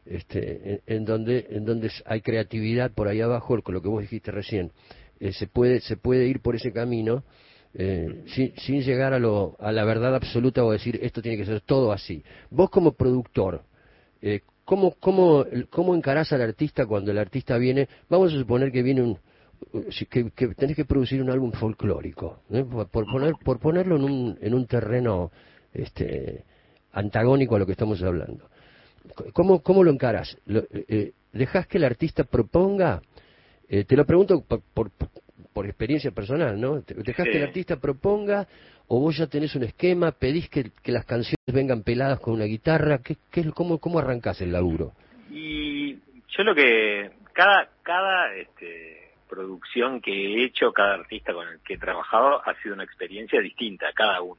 Este, 0.04 0.82
en, 0.86 1.04
donde, 1.04 1.46
en 1.50 1.64
donde 1.64 1.90
hay 2.04 2.20
creatividad 2.20 2.92
por 2.92 3.08
ahí 3.08 3.20
abajo, 3.20 3.60
con 3.62 3.74
lo 3.74 3.82
que 3.82 3.88
vos 3.88 4.02
dijiste 4.02 4.30
recién, 4.30 4.70
eh, 5.18 5.32
se, 5.32 5.48
puede, 5.48 5.80
se 5.80 5.96
puede 5.96 6.28
ir 6.28 6.40
por 6.40 6.54
ese 6.54 6.72
camino 6.72 7.24
eh, 7.74 8.22
sin, 8.28 8.54
sin, 8.56 8.82
llegar 8.82 9.12
a, 9.14 9.18
lo, 9.18 9.56
a 9.58 9.72
la 9.72 9.84
verdad 9.84 10.14
absoluta 10.14 10.64
o 10.64 10.70
decir 10.70 11.00
esto 11.02 11.20
tiene 11.20 11.36
que 11.36 11.44
ser 11.44 11.60
todo 11.60 11.90
así. 11.90 12.22
Vos 12.50 12.70
como 12.70 12.92
productor, 12.92 13.64
eh, 14.22 14.42
¿cómo, 14.64 14.92
cómo, 15.00 15.44
¿cómo 15.70 15.96
encarás 15.96 16.32
al 16.32 16.42
artista 16.42 16.86
cuando 16.86 17.10
el 17.10 17.18
artista 17.18 17.58
viene? 17.58 17.88
Vamos 18.08 18.32
a 18.32 18.38
suponer 18.38 18.70
que 18.70 18.84
viene 18.84 19.02
un, 19.02 19.18
que, 20.10 20.30
que 20.30 20.48
tenés 20.48 20.76
que 20.76 20.84
producir 20.84 21.22
un 21.22 21.30
álbum 21.30 21.52
folclórico, 21.52 22.40
por, 22.90 23.06
poner, 23.06 23.34
por 23.44 23.58
ponerlo 23.58 23.96
en 23.96 24.04
un, 24.04 24.38
en 24.40 24.54
un 24.54 24.66
terreno 24.66 25.30
este, 25.72 26.44
antagónico 26.92 27.56
a 27.56 27.58
lo 27.58 27.66
que 27.66 27.72
estamos 27.72 28.02
hablando. 28.02 28.48
¿Cómo, 29.32 29.62
cómo 29.62 29.84
lo 29.84 29.90
encaras? 29.90 30.36
Eh, 30.48 30.84
eh, 30.88 31.12
¿Dejás 31.32 31.66
que 31.66 31.78
el 31.78 31.84
artista 31.84 32.24
proponga? 32.24 33.00
Eh, 33.68 33.84
te 33.84 33.96
lo 33.96 34.04
pregunto 34.04 34.42
por, 34.42 34.90
por, 35.52 35.66
experiencia 35.66 36.10
personal, 36.10 36.60
¿no? 36.60 36.80
¿Dejás 36.80 37.26
que 37.26 37.38
el 37.38 37.44
artista 37.44 37.76
proponga 37.76 38.46
o 38.88 39.00
vos 39.00 39.16
ya 39.16 39.26
tenés 39.26 39.54
un 39.54 39.64
esquema, 39.64 40.12
pedís 40.12 40.48
que, 40.48 40.70
que 40.82 40.92
las 40.92 41.04
canciones 41.04 41.36
vengan 41.46 41.82
peladas 41.82 42.20
con 42.20 42.34
una 42.34 42.44
guitarra? 42.44 42.98
¿Qué, 42.98 43.16
qué, 43.30 43.50
cómo, 43.52 43.78
¿Cómo 43.78 43.98
arrancás 43.98 44.40
el 44.40 44.52
laburo? 44.52 44.92
Y 45.30 45.94
yo 45.94 46.42
lo 46.44 46.54
que... 46.54 47.10
Cada, 47.32 47.68
cada 47.82 48.34
este, 48.34 49.05
producción 49.28 50.00
que 50.00 50.12
he 50.12 50.44
hecho, 50.44 50.72
cada 50.72 50.94
artista 50.94 51.32
con 51.32 51.48
el 51.48 51.60
que 51.60 51.74
he 51.74 51.78
trabajado 51.78 52.42
ha 52.46 52.54
sido 52.62 52.74
una 52.74 52.84
experiencia 52.84 53.40
distinta, 53.40 53.92
cada 53.92 54.20
uno. 54.20 54.36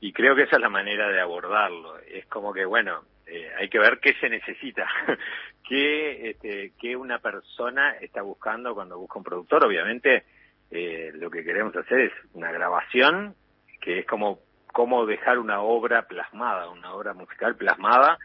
Y 0.00 0.12
creo 0.12 0.34
que 0.34 0.42
esa 0.42 0.56
es 0.56 0.62
la 0.62 0.68
manera 0.68 1.08
de 1.08 1.20
abordarlo. 1.20 1.98
Es 1.98 2.26
como 2.26 2.52
que, 2.52 2.64
bueno, 2.64 3.02
eh, 3.26 3.50
hay 3.58 3.68
que 3.68 3.78
ver 3.78 4.00
qué 4.00 4.14
se 4.14 4.28
necesita, 4.28 4.88
qué, 5.68 6.30
este, 6.30 6.72
qué 6.80 6.96
una 6.96 7.18
persona 7.18 7.92
está 8.00 8.22
buscando 8.22 8.74
cuando 8.74 8.98
busca 8.98 9.18
un 9.18 9.24
productor. 9.24 9.64
Obviamente, 9.64 10.24
eh, 10.70 11.12
lo 11.14 11.30
que 11.30 11.44
queremos 11.44 11.76
hacer 11.76 12.00
es 12.00 12.12
una 12.32 12.50
grabación, 12.50 13.34
que 13.80 14.00
es 14.00 14.06
como, 14.06 14.40
como 14.72 15.06
dejar 15.06 15.38
una 15.38 15.60
obra 15.60 16.02
plasmada, 16.08 16.68
una 16.70 16.94
obra 16.94 17.12
musical 17.12 17.56
plasmada 17.56 18.18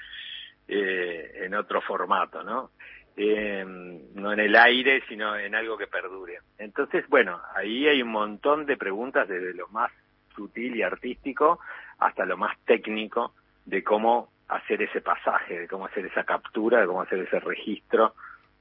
eh, 0.67 1.41
en 1.43 1.53
otro 1.53 1.81
formato, 1.81 2.43
¿no? 2.43 2.71
Eh, 3.17 3.63
no 3.65 4.33
en 4.33 4.39
el 4.39 4.55
aire, 4.55 5.03
sino 5.07 5.35
en 5.35 5.55
algo 5.55 5.77
que 5.77 5.87
perdure. 5.87 6.39
Entonces, 6.57 7.07
bueno, 7.07 7.39
ahí 7.55 7.87
hay 7.87 8.01
un 8.01 8.11
montón 8.11 8.65
de 8.65 8.77
preguntas 8.77 9.27
desde 9.27 9.53
lo 9.53 9.67
más 9.69 9.91
sutil 10.35 10.75
y 10.75 10.83
artístico 10.83 11.59
hasta 11.99 12.25
lo 12.25 12.37
más 12.37 12.57
técnico 12.65 13.33
de 13.65 13.83
cómo 13.83 14.29
hacer 14.47 14.81
ese 14.81 15.01
pasaje, 15.01 15.61
de 15.61 15.67
cómo 15.67 15.85
hacer 15.85 16.05
esa 16.05 16.23
captura, 16.23 16.81
de 16.81 16.87
cómo 16.87 17.01
hacer 17.01 17.19
ese 17.19 17.39
registro 17.39 18.13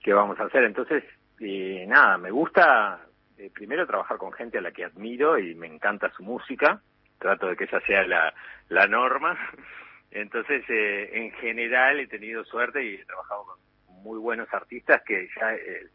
que 0.03 0.13
vamos 0.13 0.39
a 0.41 0.45
hacer. 0.45 0.65
Entonces, 0.65 1.05
eh, 1.41 1.85
nada, 1.89 2.17
me 2.17 2.31
gusta 2.31 3.01
eh, 3.37 3.51
primero 3.53 3.87
trabajar 3.87 4.19
con 4.19 4.33
gente 4.33 4.59
a 4.59 4.63
la 4.63 4.73
que 4.73 4.85
admiro 4.85 5.39
y 5.39 5.55
me 5.55 5.67
encanta 5.67 6.13
su 6.17 6.23
música, 6.23 6.81
trato 7.19 7.49
de 7.49 7.57
que 7.57 7.65
esa 7.65 7.81
sea 7.81 8.07
la, 8.07 8.33
la 8.69 8.87
norma. 8.87 9.37
Entonces, 10.11 10.65
eh, 10.69 11.11
en 11.13 11.33
general 11.33 11.99
he 11.99 12.07
tenido 12.07 12.45
suerte 12.45 12.85
y 12.85 12.95
he 12.95 13.05
trabajado 13.05 13.45
con 13.45 13.59
muy 14.05 14.19
buenos 14.19 14.53
artistas 14.53 15.03
que 15.03 15.29
ya 15.35 15.55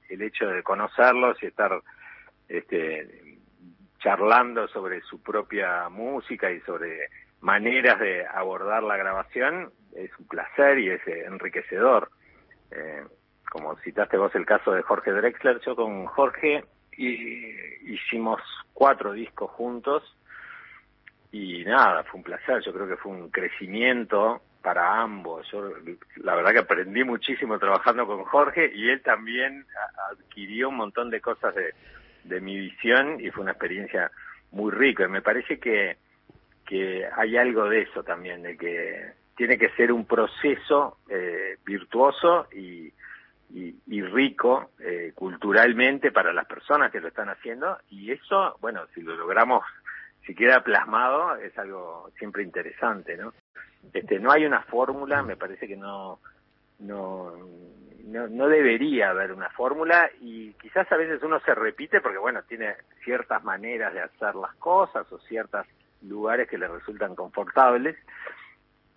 el, 0.10 0.22
hecho 0.22 0.48
de 0.48 0.64
conocerlos 0.64 1.42
y 1.44 1.46
estar 1.46 1.80
este, 2.48 3.38
charlando 4.00 4.68
sobre 4.68 5.02
su 5.02 5.22
propia 5.22 5.88
música 5.90 6.52
y 6.52 6.60
sobre 6.62 7.08
maneras 7.42 8.00
de 8.00 8.26
abordar 8.26 8.82
la 8.82 8.98
grabación, 8.98 9.72
es 9.96 10.10
un 10.18 10.28
placer 10.28 10.80
y 10.80 10.90
es 10.90 11.08
enriquecedor. 11.08 12.10
Eh, 12.72 13.04
como 13.52 13.76
citaste 13.78 14.18
vos 14.18 14.34
el 14.36 14.46
caso 14.46 14.72
de 14.72 14.82
Jorge 14.82 15.12
Drexler, 15.12 15.60
yo 15.62 15.76
con 15.76 16.08
Jorge 16.08 16.66
y, 16.98 17.94
hicimos 17.94 18.42
cuatro 18.74 19.14
discos 19.14 19.52
juntos 19.52 20.04
y 21.32 21.64
nada, 21.64 22.04
fue 22.06 22.18
un 22.18 22.24
placer, 22.24 22.62
yo 22.64 22.74
creo 22.74 22.88
que 22.88 22.98
fue 22.98 23.12
un 23.12 23.30
crecimiento 23.30 24.42
para 24.62 25.02
ambos. 25.02 25.50
Yo 25.52 25.72
la 26.18 26.36
verdad 26.36 26.52
que 26.52 26.60
aprendí 26.60 27.04
muchísimo 27.04 27.58
trabajando 27.60 28.06
con 28.06 28.24
Jorge 28.26 28.72
y 28.74 28.90
él 28.90 29.02
también 29.02 29.66
adquirió 30.12 30.70
un 30.70 30.76
montón 30.76 31.10
de 31.10 31.22
cosas 31.22 31.54
de, 31.56 31.74
mi 32.42 32.60
visión 32.60 33.20
y 33.20 33.32
fue 33.32 33.42
una 33.42 33.54
experiencia 33.54 34.12
muy 34.52 34.72
rica. 34.72 35.06
Y 35.06 35.08
me 35.08 35.22
parece 35.22 35.60
que, 35.60 35.98
que 36.66 37.08
hay 37.16 37.38
algo 37.38 37.68
de 37.68 37.82
eso 37.82 38.04
también, 38.04 38.44
de 38.44 38.58
que 38.58 39.14
tiene 39.36 39.58
que 39.58 39.70
ser 39.70 39.92
un 39.92 40.06
proceso 40.06 40.98
eh, 41.10 41.58
virtuoso 41.66 42.48
y, 42.54 42.92
y, 43.52 44.02
rico 44.02 44.72
eh, 44.80 45.14
culturalmente 45.16 46.12
para 46.12 46.34
las 46.34 46.46
personas 46.46 46.92
que 46.92 47.00
lo 47.00 47.08
están 47.08 47.30
haciendo 47.30 47.78
y 47.90 48.12
eso, 48.12 48.58
bueno, 48.62 48.86
si 48.94 49.02
lo 49.02 49.16
logramos, 49.16 49.64
si 50.26 50.36
queda 50.36 50.64
plasmado, 50.64 51.36
es 51.38 51.58
algo 51.58 52.12
siempre 52.18 52.44
interesante, 52.44 53.18
¿no? 53.18 53.34
Este, 53.94 54.20
no 54.20 54.32
hay 54.32 54.46
una 54.46 54.62
fórmula, 54.64 55.24
me 55.24 55.36
parece 55.36 55.68
que 55.68 55.76
no, 55.76 56.20
no, 56.80 57.34
no, 58.06 58.28
no 58.28 58.48
debería 58.48 59.10
haber 59.10 59.32
una 59.32 59.50
fórmula 59.50 60.10
y 60.22 60.54
quizás 60.54 60.92
a 60.92 60.98
veces 60.98 61.22
uno 61.24 61.40
se 61.42 61.56
repite 61.56 62.02
porque, 62.02 62.18
bueno, 62.18 62.44
tiene 62.44 62.76
ciertas 63.04 63.44
maneras 63.44 63.94
de 63.94 64.02
hacer 64.02 64.36
las 64.36 64.54
cosas 64.56 65.12
o 65.12 65.20
ciertos 65.20 65.66
lugares 66.02 66.48
que 66.48 66.58
le 66.58 66.68
resultan 66.68 67.16
confortables, 67.16 67.96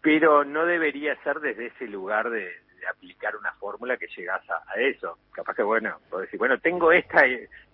pero 0.00 0.44
no 0.44 0.66
debería 0.66 1.20
ser 1.22 1.40
desde 1.40 1.66
ese 1.66 1.86
lugar 1.86 2.30
de, 2.30 2.50
aplicar 2.90 3.36
una 3.36 3.52
fórmula 3.52 3.96
que 3.96 4.08
llegas 4.08 4.42
a, 4.50 4.80
eso. 4.80 5.16
Capaz 5.30 5.54
que, 5.54 5.62
bueno, 5.62 6.00
puedo 6.10 6.22
decir, 6.22 6.36
bueno, 6.36 6.58
tengo 6.58 6.90
esta, 6.90 7.22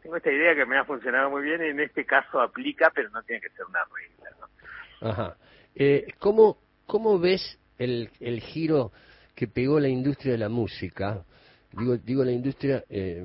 tengo 0.02 0.16
esta 0.16 0.30
idea 0.30 0.54
que 0.54 0.66
me 0.66 0.76
ha 0.76 0.84
funcionado 0.84 1.30
muy 1.30 1.42
bien 1.42 1.62
y 1.62 1.68
en 1.68 1.80
este 1.80 2.04
caso 2.04 2.40
aplica, 2.40 2.90
pero 2.90 3.08
no 3.08 3.22
tiene 3.22 3.40
que 3.40 3.48
ser 3.48 3.64
una 3.64 3.80
regla, 3.84 4.30
¿no? 4.38 5.08
Ajá. 5.08 5.36
Eh, 5.74 6.12
¿cómo, 6.18 6.58
¿Cómo 6.88 7.18
ves 7.18 7.60
el, 7.78 8.10
el 8.18 8.40
giro 8.40 8.90
que 9.36 9.46
pegó 9.46 9.78
la 9.78 9.88
industria 9.88 10.32
de 10.32 10.38
la 10.38 10.48
música? 10.48 11.22
Digo, 11.70 11.96
digo 11.98 12.24
la 12.24 12.32
industria, 12.32 12.82
eh, 12.88 13.22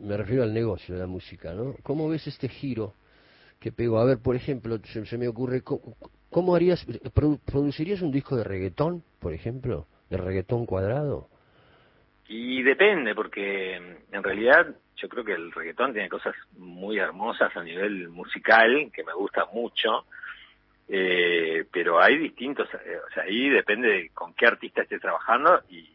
me 0.00 0.16
refiero 0.16 0.42
al 0.42 0.54
negocio 0.54 0.94
de 0.94 1.00
la 1.00 1.06
música, 1.06 1.52
¿no? 1.54 1.74
¿Cómo 1.82 2.08
ves 2.08 2.26
este 2.26 2.48
giro 2.48 2.94
que 3.58 3.72
pegó? 3.72 3.98
A 3.98 4.04
ver, 4.04 4.18
por 4.18 4.36
ejemplo, 4.36 4.78
se, 4.84 5.18
me 5.18 5.26
ocurre, 5.28 5.62
¿cómo, 5.62 6.54
harías, 6.54 6.86
producirías 7.44 8.02
un 8.02 8.12
disco 8.12 8.36
de 8.36 8.44
reggaetón, 8.44 9.02
por 9.18 9.32
ejemplo? 9.32 9.86
de 10.10 10.16
reggaetón 10.18 10.66
cuadrado? 10.66 11.28
Y 12.28 12.62
depende, 12.62 13.14
porque 13.14 13.76
en 13.76 14.22
realidad 14.22 14.74
yo 14.96 15.08
creo 15.08 15.24
que 15.24 15.32
el 15.32 15.50
reggaetón 15.52 15.92
tiene 15.92 16.08
cosas 16.08 16.34
muy 16.58 16.98
hermosas 16.98 17.56
a 17.56 17.62
nivel 17.62 18.10
musical, 18.10 18.90
que 18.92 19.02
me 19.04 19.14
gusta 19.14 19.46
mucho, 19.52 20.04
eh, 20.92 21.66
pero 21.72 22.02
hay 22.02 22.18
distintos, 22.18 22.68
eh, 22.74 22.96
o 22.96 23.14
sea, 23.14 23.22
ahí 23.22 23.48
depende 23.48 23.88
de 23.88 24.10
con 24.10 24.34
qué 24.34 24.46
artista 24.46 24.82
esté 24.82 24.98
trabajando 24.98 25.62
y, 25.68 25.88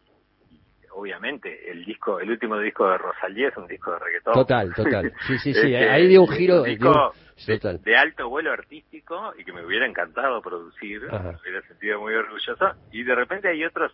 obviamente 0.92 1.70
el 1.70 1.84
disco, 1.84 2.20
el 2.22 2.32
último 2.32 2.58
disco 2.58 2.90
de 2.90 2.98
Rosalía 2.98 3.50
es 3.50 3.58
un 3.58 3.68
disco 3.68 3.92
de 3.92 4.00
reggaetón. 4.00 4.34
Total, 4.34 4.74
total. 4.74 5.14
Sí, 5.28 5.38
sí, 5.40 5.54
sí. 5.54 5.74
Este, 5.74 5.90
ahí 5.90 6.08
dio 6.08 6.22
un 6.22 6.30
giro. 6.30 6.64
de, 6.64 7.98
alto 7.98 8.30
vuelo 8.30 8.54
artístico 8.54 9.34
y 9.38 9.44
que 9.44 9.52
me 9.52 9.66
hubiera 9.66 9.86
encantado 9.86 10.42
producir, 10.42 11.02
me 11.02 11.36
hubiera 11.42 11.62
sentido 11.68 12.00
muy 12.00 12.14
orgulloso. 12.14 12.72
Y 12.94 13.04
de 13.04 13.16
repente 13.16 13.50
hay 13.50 13.66
otros 13.66 13.92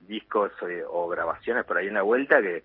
discos 0.00 0.52
eh, 0.66 0.82
o 0.88 1.06
grabaciones 1.08 1.66
por 1.66 1.76
ahí 1.76 1.88
en 1.88 1.94
la 1.94 2.02
vuelta 2.02 2.40
que 2.40 2.62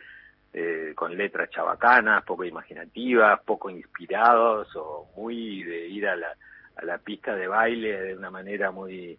eh, 0.54 0.94
con 0.96 1.16
letras 1.18 1.50
chabacanas, 1.50 2.24
poco 2.24 2.46
imaginativas, 2.46 3.42
poco 3.44 3.70
inspirados 3.70 4.74
o 4.78 5.10
muy 5.18 5.64
de 5.64 5.88
ir 5.90 6.08
a 6.08 6.16
la, 6.16 6.34
a 6.76 6.86
la 6.86 6.98
pista 6.98 7.36
de 7.36 7.48
baile 7.48 8.02
de 8.02 8.16
una 8.16 8.30
manera 8.30 8.72
muy 8.72 9.18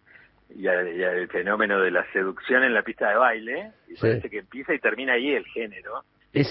y, 0.55 0.67
el 0.67 1.27
fenómeno 1.27 1.81
de 1.81 1.91
la 1.91 2.05
seducción 2.11 2.63
en 2.63 2.73
la 2.73 2.83
pista 2.83 3.09
de 3.09 3.17
baile, 3.17 3.71
y 3.87 3.95
parece 3.95 4.29
que 4.29 4.39
empieza 4.39 4.73
y 4.73 4.79
termina 4.79 5.13
ahí 5.13 5.33
el 5.33 5.45
género. 5.45 6.03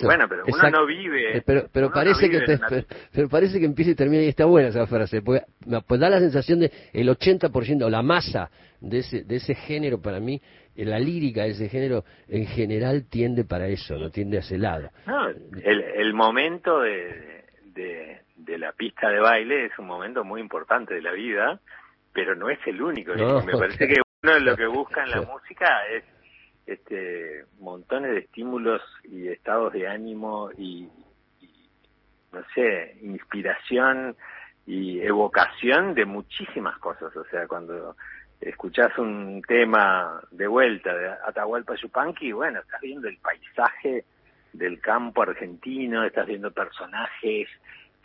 bueno, 0.03 0.27
pero 0.29 0.45
uno 0.47 0.71
no 0.71 0.87
vive. 0.87 1.39
Eh, 1.39 1.43
pero, 1.45 1.69
pero 1.73 1.91
parece 1.91 2.29
que 2.29 2.41
pero, 3.13 3.29
parece 3.29 3.59
que 3.59 3.67
empieza 3.67 3.93
y 3.93 3.95
termina 3.95 4.23
y 4.23 4.29
está 4.29 4.45
buena 4.45 4.69
esa 4.69 4.87
frase, 4.87 5.23
pues, 5.23 5.43
pues 5.87 6.01
da 6.01 6.11
la 6.11 6.21
sensación 6.21 6.61
de 6.61 6.71
el 6.93 7.09
80% 7.09 7.85
o 7.85 7.91
la 7.91 8.03
masa 8.03 8.51
de 8.81 8.99
ese 8.99 9.25
de 9.25 9.37
ese 9.37 9.55
género 9.55 10.01
para 10.01 10.21
mí, 10.21 10.41
eh, 10.75 10.85
la 10.85 10.99
lírica 10.99 11.45
de 11.45 11.51
ese 11.51 11.69
género 11.69 12.05
en 12.29 12.47
general 12.47 13.07
tiende 13.09 13.45
para 13.45 13.67
eso, 13.69 13.97
no 13.97 14.11
tiende 14.11 14.37
a 14.39 14.41
ese 14.41 14.59
lado. 14.59 14.91
No, 15.07 15.29
el, 15.29 15.83
el 15.83 16.13
momento 16.13 16.81
de, 16.81 17.45
de, 17.75 18.21
de 18.37 18.59
la 18.59 18.73
pista 18.73 19.09
de 19.09 19.21
baile 19.21 19.67
es 19.67 19.79
un 19.79 19.87
momento 19.87 20.25
muy 20.25 20.41
importante 20.41 20.95
de 20.95 21.03
la 21.03 21.13
vida 21.13 21.61
pero 22.17 22.35
no 22.35 22.49
es 22.49 22.59
el 22.67 22.81
único. 22.81 23.13
me 23.15 23.53
parece 23.53 23.87
que 23.87 24.01
uno 24.23 24.33
de 24.33 24.41
lo 24.41 24.57
que 24.57 24.67
busca 24.67 25.05
en 25.05 25.11
la 25.11 25.21
música 25.21 25.87
es 25.87 26.03
este 26.65 27.45
montones 27.59 28.13
de 28.13 28.21
estímulos 28.21 28.81
y 29.05 29.29
estados 29.29 29.75
de 29.75 29.87
ánimo 29.87 30.51
y, 30.57 30.89
no 32.33 32.43
sé, 32.55 32.97
inspiración 33.03 34.17
y 34.67 35.01
evocación 35.01 35.93
de 35.93 36.07
muchísimas 36.07 36.79
cosas. 36.79 37.15
O 37.15 37.25
sea, 37.27 37.47
cuando 37.47 37.97
escuchás 38.41 38.97
un 38.97 39.43
tema 39.47 40.19
de 40.31 40.47
vuelta 40.47 40.97
de 40.97 41.09
Atahualpa 41.09 41.75
Yupanqui, 41.75 42.33
bueno, 42.33 42.61
estás 42.61 42.81
viendo 42.81 43.09
el 43.09 43.19
paisaje 43.19 44.07
del 44.55 44.81
campo 44.81 45.21
argentino, 45.21 46.03
estás 46.03 46.27
viendo 46.27 46.51
personajes 46.51 47.47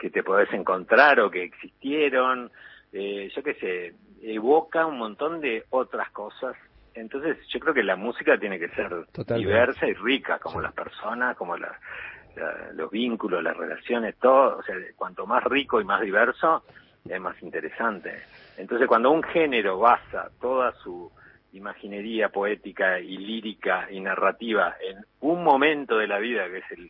que 0.02 0.10
te 0.10 0.24
podés 0.24 0.52
encontrar 0.52 1.20
o 1.20 1.30
que 1.30 1.44
existieron, 1.44 2.52
eh, 2.92 3.32
yo 3.36 3.44
qué 3.44 3.54
sé, 3.54 3.94
evoca 4.24 4.88
un 4.88 4.98
montón 4.98 5.40
de 5.40 5.66
otras 5.70 6.10
cosas. 6.10 6.56
Entonces 6.96 7.38
yo 7.50 7.60
creo 7.60 7.76
que 7.76 7.84
la 7.84 7.96
música 7.96 8.36
tiene 8.40 8.58
que 8.58 8.70
ser 8.70 8.90
diversa 9.36 9.86
y 9.86 9.94
rica, 9.94 10.40
como 10.40 10.60
las 10.60 10.74
personas, 10.74 11.38
como 11.38 11.56
los 11.56 12.92
vínculos, 12.92 13.44
las 13.44 13.56
relaciones, 13.56 14.16
todo. 14.18 14.58
O 14.58 14.64
sea, 14.64 14.76
cuanto 14.96 15.28
más 15.28 15.44
rico 15.44 15.80
y 15.80 15.84
más 15.84 16.02
diverso, 16.02 16.64
es 17.08 17.22
más 17.22 17.40
interesante. 17.44 18.24
Entonces 18.58 18.88
cuando 18.88 19.12
un 19.12 19.22
género 19.22 19.78
basa 19.78 20.32
toda 20.42 20.74
su 20.84 21.12
imaginería 21.54 22.30
poética 22.30 23.00
y 23.00 23.18
lírica 23.18 23.88
y 23.92 24.00
narrativa 24.00 24.78
en 24.82 25.06
un 25.20 25.44
momento 25.44 26.00
de 26.00 26.08
la 26.08 26.18
vida, 26.18 26.50
que 26.50 26.58
es 26.58 26.72
el 26.72 26.90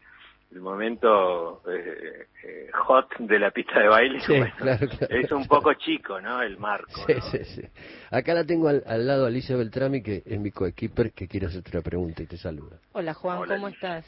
el 0.51 0.59
momento 0.59 1.61
eh, 1.69 2.27
eh, 2.43 2.69
hot 2.73 3.07
de 3.19 3.39
la 3.39 3.51
pista 3.51 3.79
de 3.79 3.87
baile 3.87 4.19
es 5.09 5.31
un 5.31 5.45
poco 5.45 5.73
chico, 5.75 6.19
¿no? 6.19 6.41
El 6.41 6.57
marco. 6.57 6.91
Sí, 7.07 7.13
sí, 7.31 7.43
sí. 7.45 7.61
Acá 8.09 8.33
la 8.33 8.45
tengo 8.45 8.67
al, 8.67 9.07
lado 9.07 9.25
Alicia 9.25 9.55
Beltrami, 9.55 10.01
que 10.01 10.23
es 10.25 10.39
mi 10.39 10.51
coequiper, 10.51 11.11
que 11.13 11.27
quiere 11.27 11.47
hacerte 11.47 11.71
una 11.73 11.81
pregunta 11.81 12.23
y 12.23 12.25
te 12.25 12.37
saluda. 12.37 12.77
Hola 12.91 13.13
Juan, 13.13 13.47
¿cómo 13.47 13.69
estás? 13.69 14.05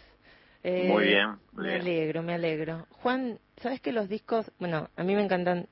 Eh, 0.64 0.88
muy 0.88 1.06
bien. 1.06 1.38
me 1.54 1.76
alegro, 1.76 2.24
me 2.24 2.34
alegro. 2.34 2.88
Juan, 2.92 3.40
¿sabes 3.58 3.82
que 3.82 3.92
los 3.92 4.10
discos, 4.10 4.50
bueno, 4.60 4.90
a 4.96 5.04
mí 5.04 5.16
me 5.16 5.24
encantan 5.24 5.68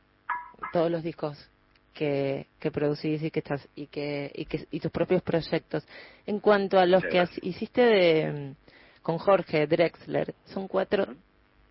todos 0.72 0.90
los 0.90 1.04
discos 1.04 1.50
que, 1.94 2.48
que 2.60 2.72
producís 2.72 3.22
y 3.24 3.32
que 3.32 3.40
estás 3.40 3.68
y 3.76 3.88
que 3.88 4.32
y 4.34 4.46
que 4.46 4.66
y 4.72 4.80
tus 4.80 4.92
propios 4.92 5.22
proyectos. 5.22 5.86
En 6.26 6.40
cuanto 6.40 6.80
a 6.80 6.86
los 6.86 7.04
que 7.04 7.26
hiciste 7.42 7.82
de 7.82 8.56
con 9.02 9.18
Jorge 9.18 9.68
Drexler. 9.68 10.34
Son 10.46 10.68
cuatro 10.68 11.08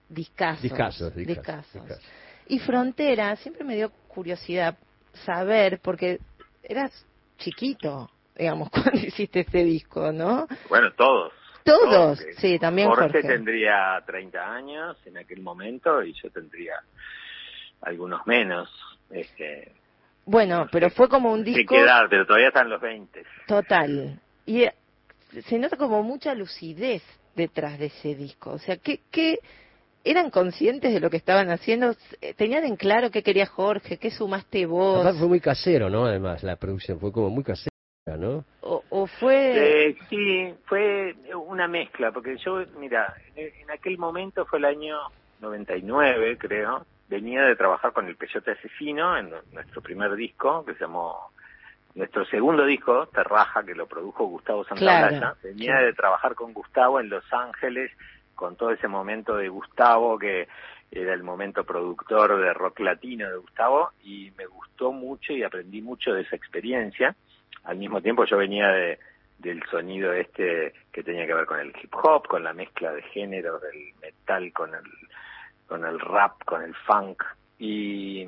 discasos. 0.08 0.62
Discasos, 1.14 2.00
Y 2.48 2.58
Frontera, 2.58 3.36
siempre 3.36 3.64
me 3.64 3.76
dio 3.76 3.90
curiosidad 4.08 4.76
saber, 5.24 5.80
porque 5.82 6.18
eras 6.62 7.06
chiquito, 7.38 8.10
digamos, 8.36 8.70
cuando 8.70 8.98
hiciste 8.98 9.40
este 9.40 9.64
disco, 9.64 10.12
¿no? 10.12 10.46
Bueno, 10.68 10.92
todos. 10.92 11.32
Todos, 11.62 12.18
sí, 12.38 12.58
también 12.58 12.88
Jorge. 12.88 13.20
Jorge 13.20 13.28
tendría 13.28 14.02
30 14.06 14.52
años 14.52 14.96
en 15.04 15.18
aquel 15.18 15.42
momento 15.42 16.02
y 16.02 16.14
yo 16.14 16.30
tendría 16.30 16.74
algunos 17.82 18.26
menos. 18.26 18.70
Este, 19.10 19.72
bueno, 20.24 20.68
pero 20.72 20.90
fue 20.90 21.08
como 21.08 21.32
un 21.32 21.44
disco... 21.44 21.74
De 21.74 21.82
quedar, 21.82 22.08
pero 22.08 22.26
todavía 22.26 22.48
están 22.48 22.70
los 22.70 22.80
20. 22.80 23.24
Total. 23.46 24.18
Y 24.46 24.64
se 25.42 25.58
nota 25.58 25.76
como 25.76 26.02
mucha 26.02 26.34
lucidez 26.34 27.02
detrás 27.34 27.78
de 27.78 27.86
ese 27.86 28.14
disco? 28.14 28.52
O 28.52 28.58
sea, 28.58 28.76
¿qué, 28.76 29.00
qué 29.10 29.38
eran 30.04 30.30
conscientes 30.30 30.92
de 30.92 31.00
lo 31.00 31.10
que 31.10 31.16
estaban 31.16 31.50
haciendo? 31.50 31.94
¿Tenían 32.36 32.64
en 32.64 32.76
claro 32.76 33.10
qué 33.10 33.22
quería 33.22 33.46
Jorge? 33.46 33.98
¿Qué 33.98 34.10
sumaste 34.10 34.66
vos? 34.66 35.18
fue 35.18 35.28
muy 35.28 35.40
casero, 35.40 35.90
¿no? 35.90 36.06
Además, 36.06 36.42
la 36.42 36.56
producción 36.56 36.98
fue 36.98 37.12
como 37.12 37.30
muy 37.30 37.44
casera. 37.44 37.70
¿no? 38.16 38.44
O, 38.62 39.06
fue... 39.06 39.88
Eh, 39.88 39.96
sí, 40.08 40.54
fue 40.66 41.14
una 41.34 41.68
mezcla, 41.68 42.12
porque 42.12 42.36
yo, 42.38 42.64
mira, 42.78 43.14
en, 43.36 43.70
aquel 43.70 43.98
momento 43.98 44.46
fue 44.46 44.58
el 44.58 44.64
año 44.64 44.96
99, 45.40 46.38
creo, 46.38 46.86
venía 47.08 47.42
de 47.42 47.56
trabajar 47.56 47.92
con 47.92 48.06
el 48.06 48.16
Peyote 48.16 48.52
Asesino 48.52 49.16
en 49.16 49.30
nuestro 49.52 49.80
primer 49.80 50.14
disco, 50.14 50.64
que 50.64 50.74
se 50.74 50.80
llamó 50.80 51.30
nuestro 51.94 52.24
segundo 52.26 52.64
disco, 52.64 53.06
Terraja, 53.06 53.64
que 53.64 53.74
lo 53.74 53.86
produjo 53.86 54.26
Gustavo 54.26 54.64
Santaolalla. 54.64 55.34
venía 55.42 55.76
de 55.76 55.92
trabajar 55.92 56.34
con 56.34 56.52
Gustavo 56.52 57.00
en 57.00 57.08
Los 57.08 57.24
Ángeles, 57.32 57.90
con 58.34 58.56
todo 58.56 58.70
ese 58.70 58.88
momento 58.88 59.36
de 59.36 59.48
Gustavo, 59.48 60.18
que 60.18 60.48
era 60.90 61.14
el 61.14 61.22
momento 61.22 61.64
productor 61.64 62.40
de 62.40 62.52
rock 62.52 62.80
latino 62.80 63.28
de 63.28 63.36
Gustavo, 63.36 63.90
y 64.02 64.32
me 64.36 64.46
gustó 64.46 64.92
mucho 64.92 65.32
y 65.32 65.42
aprendí 65.42 65.82
mucho 65.82 66.12
de 66.12 66.22
esa 66.22 66.36
experiencia. 66.36 67.14
Al 67.64 67.76
mismo 67.76 68.00
tiempo 68.00 68.24
yo 68.24 68.36
venía 68.36 68.68
de, 68.68 68.98
del 69.38 69.62
sonido 69.70 70.12
este 70.12 70.72
que 70.92 71.02
tenía 71.02 71.26
que 71.26 71.34
ver 71.34 71.46
con 71.46 71.60
el 71.60 71.72
hip 71.82 71.94
hop, 71.94 72.26
con 72.26 72.44
la 72.44 72.52
mezcla 72.52 72.92
de 72.92 73.02
géneros 73.02 73.60
del 73.62 73.94
metal 74.00 74.52
con 74.52 74.74
el 74.74 74.82
con 75.66 75.84
el 75.84 76.00
rap, 76.00 76.44
con 76.44 76.62
el 76.62 76.74
funk 76.74 77.22
y, 77.58 78.26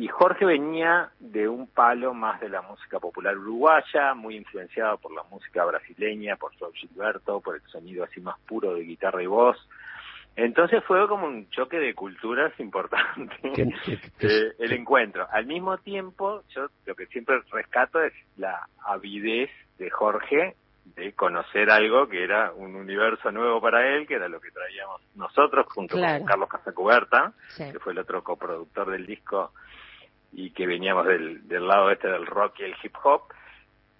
y 0.00 0.08
Jorge 0.08 0.46
venía 0.46 1.10
de 1.18 1.46
un 1.46 1.66
palo 1.66 2.14
más 2.14 2.40
de 2.40 2.48
la 2.48 2.62
música 2.62 2.98
popular 2.98 3.36
uruguaya, 3.36 4.14
muy 4.14 4.34
influenciado 4.34 4.96
por 4.96 5.12
la 5.12 5.22
música 5.24 5.62
brasileña, 5.66 6.36
por 6.36 6.56
Joe 6.58 6.72
Gilberto, 6.72 7.42
por 7.42 7.56
el 7.56 7.62
sonido 7.70 8.04
así 8.04 8.18
más 8.18 8.40
puro 8.48 8.72
de 8.72 8.80
guitarra 8.80 9.22
y 9.22 9.26
voz. 9.26 9.58
Entonces 10.36 10.82
fue 10.84 11.06
como 11.06 11.26
un 11.26 11.50
choque 11.50 11.78
de 11.78 11.92
culturas 11.92 12.50
importante 12.58 13.36
eh, 14.20 14.52
el 14.58 14.72
encuentro. 14.72 15.28
Al 15.30 15.44
mismo 15.44 15.76
tiempo, 15.76 16.44
yo 16.54 16.68
lo 16.86 16.94
que 16.94 17.04
siempre 17.08 17.38
rescato 17.52 18.02
es 18.02 18.14
la 18.38 18.68
avidez 18.86 19.50
de 19.76 19.90
Jorge 19.90 20.56
de 20.96 21.12
conocer 21.12 21.68
algo 21.70 22.08
que 22.08 22.24
era 22.24 22.52
un 22.52 22.74
universo 22.74 23.30
nuevo 23.30 23.60
para 23.60 23.86
él, 23.94 24.06
que 24.06 24.14
era 24.14 24.30
lo 24.30 24.40
que 24.40 24.50
traíamos 24.50 25.02
nosotros 25.14 25.66
junto 25.68 26.00
con 26.00 26.24
Carlos 26.24 26.48
Casacuberta, 26.48 27.34
que 27.54 27.78
fue 27.80 27.92
el 27.92 27.98
otro 27.98 28.24
coproductor 28.24 28.90
del 28.90 29.04
disco 29.04 29.52
y 30.32 30.50
que 30.50 30.66
veníamos 30.66 31.06
del, 31.06 31.46
del 31.48 31.66
lado 31.66 31.90
este 31.90 32.08
del 32.08 32.26
rock 32.26 32.60
y 32.60 32.64
el 32.64 32.74
hip 32.82 32.94
hop. 33.02 33.22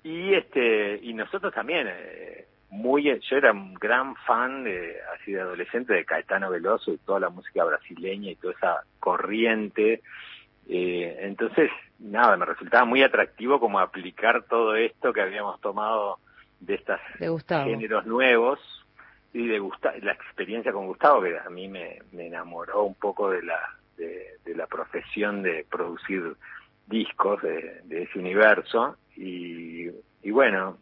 Y 0.02 0.34
este 0.34 0.98
y 1.02 1.12
nosotros 1.12 1.52
también 1.52 1.86
eh, 1.88 2.46
muy 2.70 3.04
yo 3.20 3.36
era 3.36 3.52
un 3.52 3.74
gran 3.74 4.14
fan 4.14 4.64
de 4.64 4.96
así 5.14 5.32
de 5.32 5.40
adolescente 5.40 5.92
de 5.92 6.04
Caetano 6.04 6.50
Veloso 6.50 6.92
y 6.92 6.98
toda 6.98 7.20
la 7.20 7.28
música 7.28 7.64
brasileña 7.64 8.30
y 8.30 8.36
toda 8.36 8.54
esa 8.54 8.84
corriente 9.00 10.02
eh, 10.68 11.16
entonces 11.22 11.70
nada 11.98 12.36
me 12.36 12.46
resultaba 12.46 12.84
muy 12.84 13.02
atractivo 13.02 13.58
como 13.58 13.80
aplicar 13.80 14.44
todo 14.44 14.76
esto 14.76 15.12
que 15.12 15.20
habíamos 15.20 15.60
tomado 15.60 16.18
de 16.60 16.74
estos 16.74 17.00
géneros 17.18 18.06
nuevos 18.06 18.60
y 19.32 19.48
de 19.48 19.60
la 20.02 20.12
experiencia 20.12 20.72
con 20.72 20.86
Gustavo 20.86 21.22
que 21.22 21.38
a 21.38 21.50
mí 21.50 21.66
me, 21.66 21.98
me 22.12 22.28
enamoró 22.28 22.84
un 22.84 22.94
poco 22.94 23.30
de 23.30 23.42
la 23.42 23.79
de, 24.00 24.54
la 24.54 24.66
profesión 24.66 25.42
de 25.42 25.64
producir 25.70 26.34
discos 26.86 27.40
de, 27.42 27.82
ese 27.88 28.18
universo 28.18 28.96
y, 29.16 29.88
y 30.22 30.30
bueno 30.30 30.78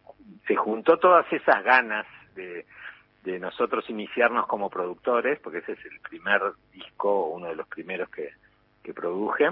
se 0.47 0.57
juntó 0.57 0.99
todas 0.99 1.31
esas 1.33 1.63
ganas 1.65 2.07
de, 2.35 2.65
de 3.25 3.39
nosotros 3.39 3.89
iniciarnos 3.91 4.47
como 4.47 4.71
productores, 4.71 5.39
porque 5.41 5.59
ese 5.59 5.73
es 5.73 5.85
el 5.85 6.01
primer 6.01 6.41
disco, 6.73 7.27
uno 7.29 7.49
de 7.49 7.57
los 7.57 7.69
primeros 7.69 8.09
que, 8.11 8.31
que 8.83 8.95
produje, 8.95 9.51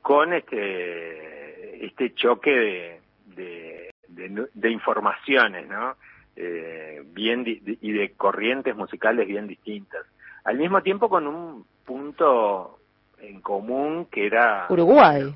con 0.00 0.32
este, 0.32 1.86
este 1.86 2.14
choque 2.14 3.00
de, 3.26 3.90
de, 4.08 4.48
de, 4.52 4.70
informaciones, 4.70 5.68
¿no? 5.68 5.96
Eh, 6.34 7.02
bien 7.06 7.44
y 7.46 7.92
de 7.92 8.12
corrientes 8.12 8.74
musicales 8.74 9.26
bien 9.28 9.46
distintas. 9.46 10.04
Al 10.44 10.58
mismo 10.58 10.82
tiempo 10.82 11.08
con 11.08 11.26
un 11.26 11.64
punto 11.84 12.78
en 13.20 13.40
común 13.40 14.06
que 14.10 14.26
era 14.26 14.66
Uruguay. 14.68 15.34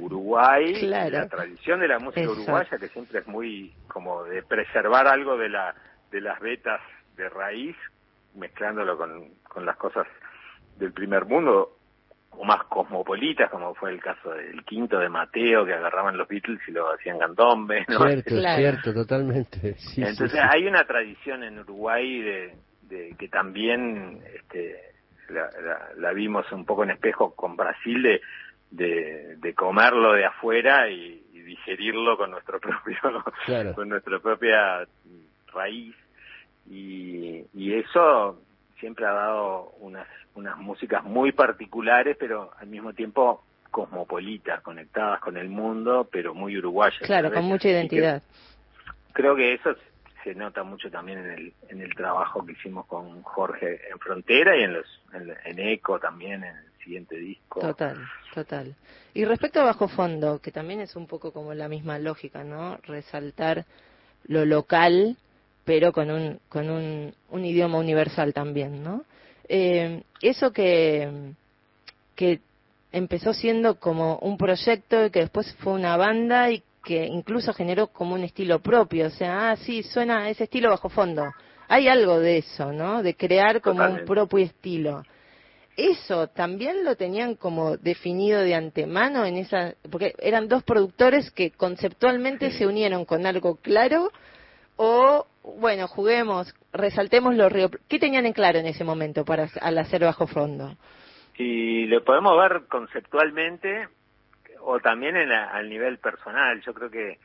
Uruguay, 0.00 0.74
la 0.82 1.28
tradición 1.28 1.80
de 1.80 1.88
la 1.88 1.98
música 1.98 2.28
uruguaya 2.28 2.76
que 2.78 2.88
siempre 2.88 3.20
es 3.20 3.28
muy 3.28 3.72
como 3.88 4.24
de 4.24 4.42
preservar 4.42 5.06
algo 5.06 5.36
de 5.36 5.48
la 5.48 5.74
de 6.10 6.20
las 6.20 6.38
vetas 6.40 6.80
de 7.16 7.28
raíz, 7.28 7.76
mezclándolo 8.34 8.96
con, 8.96 9.28
con 9.48 9.64
las 9.64 9.76
cosas 9.76 10.06
del 10.78 10.92
primer 10.92 11.24
mundo 11.24 11.76
o 12.30 12.44
más 12.44 12.64
cosmopolitas, 12.64 13.50
como 13.50 13.74
fue 13.74 13.90
el 13.90 14.00
caso 14.00 14.30
del 14.30 14.64
quinto 14.64 14.98
de 14.98 15.08
Mateo, 15.08 15.64
que 15.64 15.72
agarraban 15.72 16.16
los 16.16 16.28
Beatles 16.28 16.60
y 16.66 16.72
lo 16.72 16.92
hacían 16.92 17.18
candombe. 17.18 17.84
Cierto, 17.86 18.34
cierto, 18.56 18.94
totalmente. 18.94 19.76
Entonces 19.96 20.40
hay 20.40 20.66
una 20.66 20.84
tradición 20.84 21.44
en 21.44 21.60
Uruguay 21.60 22.22
de, 22.22 22.54
de 22.94 23.14
que 23.18 23.28
también 23.28 24.22
este, 24.34 24.76
la, 25.28 25.50
la, 25.96 26.12
vimos 26.12 26.50
un 26.52 26.64
poco 26.64 26.84
en 26.84 26.90
espejo 26.90 27.34
con 27.34 27.56
Brasil, 27.56 28.02
de, 28.02 28.20
de, 28.70 29.36
de 29.36 29.54
comerlo 29.54 30.12
de 30.12 30.24
afuera 30.24 30.88
y, 30.88 31.20
digerirlo 31.44 32.16
con 32.16 32.30
nuestro 32.30 32.58
propio 32.60 32.96
con 33.74 33.88
nuestra 33.90 34.18
propia 34.18 34.86
raíz. 35.52 35.94
Y, 36.70 37.44
y 37.52 37.74
eso 37.74 38.40
siempre 38.80 39.04
ha 39.04 39.12
dado 39.12 39.74
unas 39.80 40.06
unas 40.34 40.56
músicas 40.58 41.04
muy 41.04 41.32
particulares 41.32 42.16
pero 42.18 42.50
al 42.58 42.66
mismo 42.66 42.92
tiempo 42.92 43.44
cosmopolitas 43.70 44.62
conectadas 44.62 45.20
con 45.20 45.36
el 45.36 45.48
mundo 45.48 46.08
pero 46.10 46.34
muy 46.34 46.56
uruguayas 46.58 47.00
claro 47.02 47.32
con 47.32 47.44
mucha 47.44 47.68
identidad. 47.68 48.22
creo 49.12 49.36
que 49.36 49.54
eso 49.54 49.76
se 50.24 50.34
nota 50.34 50.64
mucho 50.64 50.90
también 50.90 51.18
en 51.18 51.30
el 51.30 51.52
en 51.68 51.80
el 51.82 51.94
trabajo 51.94 52.44
que 52.44 52.52
hicimos 52.52 52.86
con 52.86 53.22
Jorge 53.22 53.78
en 53.90 53.98
Frontera 53.98 54.56
y 54.58 54.64
en 54.64 54.72
los 54.72 54.86
en, 55.12 55.58
Eco 55.60 56.00
también 56.00 56.42
en 56.42 56.56
siguiente 56.82 57.16
disco. 57.16 57.60
Total, 57.60 57.96
total. 58.34 58.74
Y 59.14 59.24
respecto 59.24 59.60
a 59.60 59.64
Bajo 59.64 59.88
Fondo, 59.88 60.40
que 60.40 60.50
también 60.50 60.80
es 60.80 60.96
un 60.96 61.06
poco 61.06 61.32
como 61.32 61.54
la 61.54 61.68
misma 61.68 61.98
lógica, 61.98 62.44
¿no? 62.44 62.78
Resaltar 62.82 63.64
lo 64.26 64.44
local, 64.44 65.16
pero 65.64 65.92
con 65.92 66.10
un, 66.10 66.40
con 66.48 66.68
un, 66.70 67.14
un 67.30 67.44
idioma 67.44 67.78
universal 67.78 68.34
también, 68.34 68.82
¿no? 68.82 69.04
Eh, 69.48 70.02
eso 70.20 70.52
que, 70.52 71.32
que 72.14 72.40
empezó 72.92 73.32
siendo 73.32 73.78
como 73.78 74.18
un 74.18 74.36
proyecto 74.36 75.06
y 75.06 75.10
que 75.10 75.20
después 75.20 75.54
fue 75.60 75.74
una 75.74 75.96
banda 75.96 76.50
y 76.50 76.62
que 76.84 77.06
incluso 77.06 77.52
generó 77.52 77.88
como 77.88 78.14
un 78.14 78.22
estilo 78.22 78.60
propio, 78.60 79.06
o 79.06 79.10
sea, 79.10 79.50
ah, 79.50 79.56
sí, 79.56 79.82
suena 79.82 80.28
ese 80.28 80.44
estilo 80.44 80.70
bajo 80.70 80.88
fondo. 80.88 81.24
Hay 81.66 81.88
algo 81.88 82.20
de 82.20 82.38
eso, 82.38 82.72
¿no? 82.72 83.02
De 83.02 83.14
crear 83.16 83.60
como 83.60 83.84
un 83.84 84.04
propio 84.04 84.44
estilo. 84.44 85.02
Eso 85.76 86.28
también 86.28 86.84
lo 86.84 86.94
tenían 86.94 87.34
como 87.34 87.76
definido 87.76 88.40
de 88.40 88.54
antemano 88.54 89.24
en 89.24 89.38
esa 89.38 89.74
porque 89.90 90.14
eran 90.20 90.46
dos 90.46 90.62
productores 90.62 91.32
que 91.32 91.50
conceptualmente 91.50 92.52
se 92.52 92.66
unieron 92.66 93.04
con 93.04 93.26
algo 93.26 93.56
claro 93.56 94.12
o 94.76 95.26
bueno 95.42 95.88
juguemos 95.88 96.54
resaltemos 96.72 97.34
los 97.34 97.50
ríos 97.50 97.72
qué 97.88 97.98
tenían 97.98 98.24
en 98.24 98.32
claro 98.32 98.60
en 98.60 98.66
ese 98.66 98.84
momento 98.84 99.24
para 99.24 99.48
al 99.60 99.78
hacer 99.78 100.04
bajo 100.04 100.28
fondo 100.28 100.76
y 101.36 101.86
lo 101.86 102.04
podemos 102.04 102.38
ver 102.38 102.62
conceptualmente 102.68 103.88
o 104.64 104.80
también 104.80 105.16
en 105.16 105.32
al 105.32 105.68
nivel 105.68 105.98
personal. 105.98 106.60
Yo 106.62 106.72
creo 106.74 106.90
que 106.90 107.18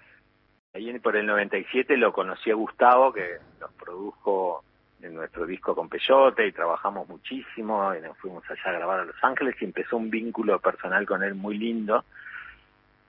ahí 0.73 0.99
por 0.99 1.15
el 1.15 1.25
97 1.25 1.97
lo 1.97 2.11
conocí 2.13 2.51
a 2.51 2.55
Gustavo 2.55 3.13
que 3.13 3.37
nos 3.59 3.71
produjo 3.73 4.63
en 5.01 5.15
nuestro 5.15 5.45
disco 5.45 5.73
con 5.73 5.87
Peyote 5.87 6.45
y 6.45 6.51
trabajamos 6.51 7.07
muchísimo 7.07 7.95
y 7.95 8.01
nos 8.01 8.17
fuimos 8.17 8.43
allá 8.49 8.61
a 8.65 8.71
grabar 8.73 8.99
a 8.99 9.05
Los 9.05 9.23
Ángeles 9.23 9.55
y 9.61 9.65
empezó 9.65 9.95
un 9.95 10.09
vínculo 10.09 10.59
personal 10.59 11.05
con 11.05 11.23
él 11.23 11.35
muy 11.35 11.57
lindo 11.57 12.03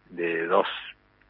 de 0.09 0.47
dos 0.47 0.69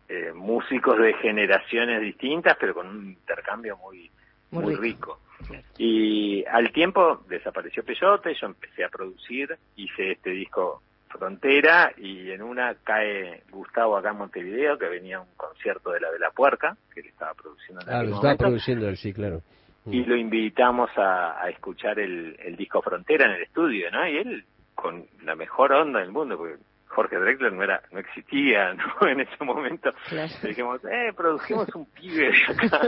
eh, 0.09 0.33
músicos 0.35 0.99
de 0.99 1.15
generaciones 1.15 2.03
distintas 2.03 2.57
pero 2.61 2.75
con 2.75 2.89
un 2.89 3.09
intercambio 3.09 3.79
muy 3.79 4.11
muy, 4.51 4.75
rico. 4.75 5.21
Y 5.79 6.45
al 6.45 6.73
tiempo 6.73 7.23
desapareció 7.29 7.85
Peyote, 7.85 8.35
yo 8.35 8.47
empecé 8.47 8.85
a 8.85 8.89
producir, 8.89 9.57
hice 9.77 10.13
este 10.13 10.31
disco 10.31 10.83
Frontera 11.11 11.93
y 11.97 12.31
en 12.31 12.43
una 12.43 12.75
cae 12.85 13.43
Gustavo 13.51 13.97
acá 13.97 14.11
en 14.11 14.19
Montevideo 14.19 14.79
que 14.79 14.89
venía 14.89 15.19
a 15.19 15.21
un 15.21 15.35
concierto 15.37 15.91
de 15.91 16.01
la 16.01 16.11
de 16.11 16.19
la 16.19 16.31
Puerca 16.31 16.77
que 16.95 17.01
él 17.01 17.09
estaba 17.09 17.35
produciendo 17.35 17.83
en 17.83 17.93
Ah, 17.93 18.03
lo 18.03 18.15
estaba 18.15 18.37
produciendo 18.37 18.89
él, 18.89 18.97
sí, 18.97 19.13
claro 19.13 19.43
y 19.87 20.05
lo 20.05 20.17
invitamos 20.17 20.91
a, 20.97 21.43
a 21.43 21.49
escuchar 21.49 21.99
el, 21.99 22.37
el, 22.45 22.57
disco 22.57 22.83
Frontera 22.83 23.27
en 23.27 23.33
el 23.33 23.43
estudio, 23.43 23.91
¿no? 23.91 24.07
Y 24.07 24.19
él 24.19 24.45
con 24.75 25.07
la 25.25 25.35
mejor 25.35 25.73
onda 25.73 26.01
del 26.01 26.13
mundo, 26.13 26.37
porque 26.37 26.57
Jorge 26.89 27.17
Drexler 27.17 27.53
no 27.53 27.63
era, 27.63 27.83
no 27.93 27.99
existía, 27.99 28.75
¿no? 28.75 29.09
En 29.09 29.21
ese 29.21 29.45
momento 29.45 29.91
dijimos, 30.43 30.81
eh, 30.85 31.13
produjimos 31.17 31.69
un 31.75 31.87
pibe 31.95 32.31
de 32.31 32.67
acá, 32.67 32.81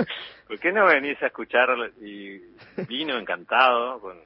¿por 0.47 0.59
qué 0.59 0.73
no 0.73 0.87
venís 0.87 1.21
a 1.23 1.27
escucharlo? 1.27 1.87
Y 2.01 2.43
vino 2.89 3.19
encantado, 3.19 4.01
con, 4.01 4.19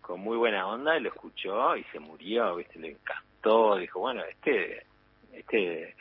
con 0.00 0.20
muy 0.20 0.36
buena 0.36 0.66
onda, 0.66 0.96
y 0.96 1.00
lo 1.00 1.10
escuchó 1.10 1.76
y 1.76 1.84
se 1.84 1.98
murió, 1.98 2.56
¿viste? 2.56 2.78
Le 2.78 2.90
encantó, 2.92 3.27
dijo, 3.78 4.00
bueno, 4.00 4.22
este, 4.24 4.84
este, 5.32 5.94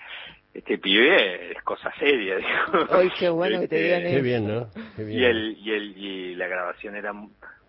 este 0.53 0.77
pibe 0.77 1.51
es 1.51 1.61
cosa 1.63 1.91
seria, 1.99 2.35
dijo. 2.37 2.87
Ay, 2.91 3.09
qué 3.17 3.29
bueno 3.29 3.59
que 3.61 3.67
te 3.67 3.75
digan 3.81 4.03
Qué 4.03 4.21
bien, 4.21 4.47
¿no? 4.47 4.67
Y, 4.97 5.23
el, 5.23 5.57
y, 5.57 5.71
el, 5.71 5.97
y 5.97 6.35
la 6.35 6.47
grabación 6.47 6.95
era 6.95 7.13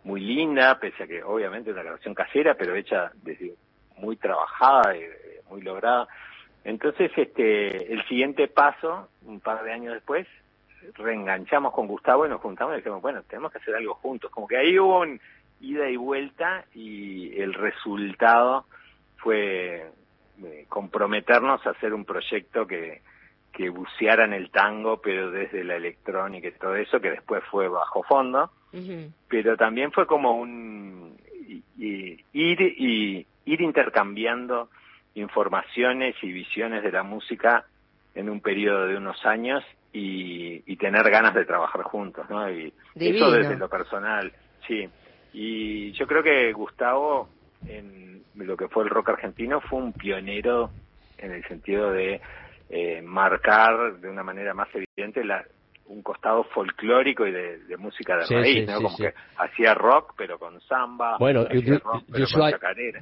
muy 0.04 0.20
linda, 0.20 0.78
pese 0.78 1.04
a 1.04 1.06
que 1.06 1.22
obviamente 1.22 1.70
una 1.70 1.82
grabación 1.82 2.14
casera, 2.14 2.54
pero 2.54 2.74
hecha 2.74 3.12
desde 3.22 3.54
muy 3.98 4.16
trabajada, 4.16 4.96
y 4.96 5.02
muy 5.50 5.62
lograda. 5.62 6.08
Entonces, 6.64 7.10
este, 7.16 7.92
el 7.92 8.04
siguiente 8.06 8.48
paso, 8.48 9.08
un 9.24 9.40
par 9.40 9.62
de 9.64 9.72
años 9.72 9.94
después, 9.94 10.26
reenganchamos 10.94 11.72
con 11.72 11.86
Gustavo 11.86 12.26
y 12.26 12.28
nos 12.28 12.40
juntamos 12.40 12.74
y 12.74 12.76
dijimos, 12.78 13.02
bueno, 13.02 13.22
tenemos 13.22 13.52
que 13.52 13.58
hacer 13.58 13.74
algo 13.74 13.94
juntos. 13.94 14.30
Como 14.30 14.46
que 14.46 14.56
ahí 14.56 14.78
hubo 14.78 15.00
un 15.00 15.20
ida 15.60 15.88
y 15.90 15.96
vuelta 15.96 16.64
y 16.74 17.40
el 17.40 17.54
resultado 17.54 18.66
fue 19.18 19.90
eh, 20.44 20.66
comprometernos 20.68 21.64
a 21.66 21.70
hacer 21.70 21.92
un 21.94 22.04
proyecto 22.04 22.66
que, 22.66 23.02
que 23.52 23.68
buceara 23.68 24.24
en 24.24 24.32
el 24.32 24.50
tango, 24.50 25.00
pero 25.00 25.30
desde 25.30 25.64
la 25.64 25.76
electrónica 25.76 26.48
y 26.48 26.52
todo 26.52 26.76
eso, 26.76 27.00
que 27.00 27.10
después 27.10 27.42
fue 27.50 27.68
bajo 27.68 28.02
fondo, 28.02 28.50
pero 29.28 29.56
también 29.56 29.92
fue 29.92 30.06
como 30.06 30.32
un 30.32 31.16
ir 31.78 32.60
y 32.60 33.26
ir 33.46 33.60
intercambiando 33.60 34.68
informaciones 35.14 36.14
y 36.22 36.30
visiones 36.32 36.82
de 36.82 36.92
la 36.92 37.02
música 37.02 37.64
en 38.14 38.28
un 38.28 38.40
periodo 38.40 38.86
de 38.86 38.96
unos 38.96 39.24
años 39.24 39.64
y, 39.92 40.62
y 40.66 40.76
tener 40.76 41.08
ganas 41.10 41.34
de 41.34 41.44
trabajar 41.44 41.82
juntos, 41.82 42.28
¿no? 42.28 42.50
Y 42.50 42.72
eso 42.94 43.30
desde 43.30 43.56
lo 43.56 43.68
personal, 43.68 44.32
sí. 44.66 44.88
Y 45.32 45.92
yo 45.92 46.06
creo 46.06 46.22
que 46.22 46.52
Gustavo, 46.52 47.28
en 47.66 48.17
lo 48.38 48.56
que 48.56 48.68
fue 48.68 48.84
el 48.84 48.90
rock 48.90 49.10
argentino, 49.10 49.60
fue 49.60 49.80
un 49.80 49.92
pionero 49.92 50.70
en 51.18 51.32
el 51.32 51.44
sentido 51.44 51.90
de 51.90 52.20
eh, 52.70 53.02
marcar 53.02 53.98
de 54.00 54.08
una 54.08 54.22
manera 54.22 54.54
más 54.54 54.68
evidente 54.74 55.24
la, 55.24 55.44
un 55.88 56.02
costado 56.02 56.44
folclórico 56.44 57.26
y 57.26 57.32
de, 57.32 57.76
música 57.78 58.16
de 58.16 58.26
raíz, 58.26 58.66
¿no? 58.66 58.82
Como 58.82 58.96
que 58.96 59.12
hacía 59.38 59.74
rock, 59.74 60.14
pero 60.16 60.38
con 60.38 60.60
samba. 60.62 61.16
Bueno, 61.18 61.48
yo, 61.48 61.78
soy, 62.26 62.52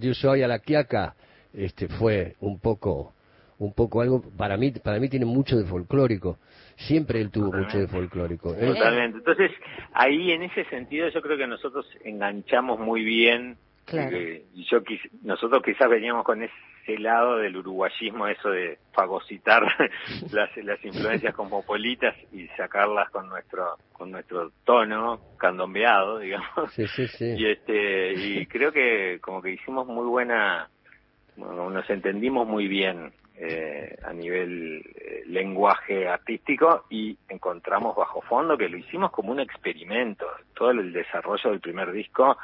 yo 0.00 0.14
soy 0.14 0.42
a 0.42 0.48
la 0.48 0.60
quiaca, 0.60 1.14
este, 1.52 1.88
fue 1.88 2.34
un 2.40 2.60
poco, 2.60 3.14
un 3.58 3.72
poco 3.74 4.00
algo, 4.00 4.22
para 4.36 4.56
mí, 4.56 4.70
para 4.70 4.98
mí 4.98 5.08
tiene 5.08 5.26
mucho 5.26 5.56
de 5.56 5.64
folclórico. 5.64 6.38
Siempre 6.76 7.20
él 7.20 7.30
tuvo 7.30 7.52
mucho 7.52 7.78
de 7.78 7.88
folclórico. 7.88 8.54
Totalmente. 8.54 9.18
Entonces, 9.18 9.50
ahí 9.94 10.30
en 10.30 10.42
ese 10.42 10.64
sentido 10.66 11.08
yo 11.08 11.22
creo 11.22 11.38
que 11.38 11.46
nosotros 11.46 11.86
enganchamos 12.04 12.78
muy 12.78 13.02
bien. 13.02 13.56
Eh, 13.92 14.46
y 14.54 14.64
yo 14.68 14.78
nosotros 15.22 15.62
quizás 15.64 15.88
veníamos 15.88 16.24
con 16.24 16.42
ese 16.42 16.98
lado 16.98 17.36
del 17.36 17.56
uruguayismo, 17.56 18.26
eso 18.26 18.50
de 18.50 18.78
fagocitar 18.92 19.62
las, 20.32 20.56
las 20.56 20.84
influencias 20.84 21.34
cosmopolitas 21.34 22.14
y 22.32 22.48
sacarlas 22.56 23.10
con 23.10 23.28
nuestro 23.28 23.76
con 23.92 24.10
nuestro 24.10 24.50
tono 24.64 25.20
candombeado, 25.38 26.18
digamos. 26.20 26.72
Sí, 26.72 26.86
sí, 26.88 27.06
sí. 27.06 27.34
Y 27.36 27.46
este 27.46 28.12
y 28.14 28.46
creo 28.46 28.72
que 28.72 29.18
como 29.20 29.40
que 29.40 29.52
hicimos 29.52 29.86
muy 29.86 30.06
buena 30.06 30.68
nos 31.36 31.90
entendimos 31.90 32.46
muy 32.48 32.66
bien 32.66 33.12
eh, 33.38 33.94
a 34.02 34.14
nivel 34.14 34.82
eh, 34.94 35.22
lenguaje 35.26 36.08
artístico 36.08 36.86
y 36.88 37.18
encontramos 37.28 37.94
bajo 37.94 38.22
fondo 38.22 38.56
que 38.56 38.68
lo 38.68 38.78
hicimos 38.78 39.10
como 39.10 39.32
un 39.32 39.40
experimento. 39.40 40.26
Todo 40.54 40.70
el 40.70 40.92
desarrollo 40.92 41.50
del 41.50 41.60
primer 41.60 41.92
disco 41.92 42.38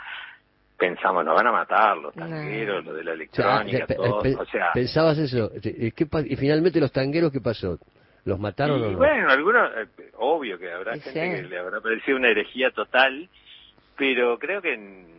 pensamos, 0.83 1.25
nos 1.25 1.37
van 1.37 1.47
a 1.47 1.53
matar 1.53 1.97
los 1.97 2.13
tangueros, 2.13 2.85
lo 2.85 2.93
de 2.93 3.05
la 3.05 3.13
electrónica, 3.13 3.87
todo. 3.87 4.19
o 4.19 4.45
sea, 4.47 4.73
pensabas 4.75 5.17
eso. 5.17 5.53
y 5.63 6.37
finalmente 6.37 6.81
los 6.81 6.91
tangueros, 6.91 7.31
¿qué 7.31 7.41
pasó? 7.41 7.79
¿Los 8.25 8.41
mataron 8.41 8.83
o 8.83 8.91
no? 8.91 8.99
Bueno, 8.99 9.31
algunos, 9.31 9.71
eh, 9.77 10.11
obvio 10.17 10.59
que 10.59 10.73
habrá 10.73 10.95
gente 10.99 11.13
que 11.13 11.43
le 11.43 11.59
habrá 11.59 11.81
parecido 11.81 12.17
una 12.17 12.31
herejía 12.31 12.73
total, 12.73 13.29
pero 13.97 14.41
creo 14.41 14.61
que 14.61 14.75
en, 14.75 15.12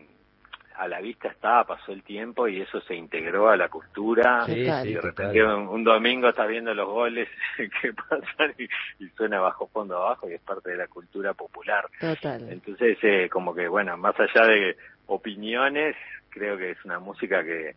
a 0.76 0.88
la 0.88 1.02
vista 1.02 1.30
estaba, 1.30 1.66
pasó 1.66 1.92
el 1.92 2.04
tiempo 2.04 2.48
y 2.48 2.62
eso 2.62 2.82
se 2.82 2.96
integró 2.96 3.50
a 3.50 3.58
la 3.58 3.70
cultura. 3.70 4.46
y 4.48 4.64
de 4.64 5.02
repente 5.02 5.44
un, 5.44 5.84
domingo 5.84 6.30
está 6.30 6.46
viendo 6.46 6.74
los 6.74 6.88
goles 6.88 7.30
que 7.58 7.94
pasan 7.94 8.54
y, 8.58 8.68
suena 9.16 9.40
bajo 9.40 9.68
fondo 9.68 9.98
abajo 9.98 10.30
y 10.30 10.34
es 10.34 10.42
parte 10.42 10.72
de 10.72 10.78
la 10.78 10.88
cultura 10.88 11.34
popular. 11.34 11.86
Entonces, 12.02 12.98
eh, 13.04 13.30
como 13.30 13.54
que, 13.54 13.68
bueno, 13.68 13.98
más 13.98 14.16
allá 14.20 14.48
de 14.48 14.76
opiniones, 15.08 15.96
creo 16.30 16.58
que 16.58 16.72
es 16.72 16.86
una 16.86 17.00
música 17.00 17.44
que, 17.44 17.76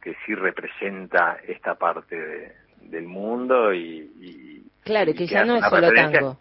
que 0.00 0.14
sí 0.24 0.34
representa 0.34 1.38
esta 1.46 1.74
parte 1.74 2.54
del 2.82 3.06
mundo 3.06 3.74
y, 3.74 4.62
claro, 4.84 5.12
que, 5.14 5.26
ya 5.26 5.44
no 5.44 5.56
es 5.56 5.64
solo 5.68 5.92
tango. 5.92 6.38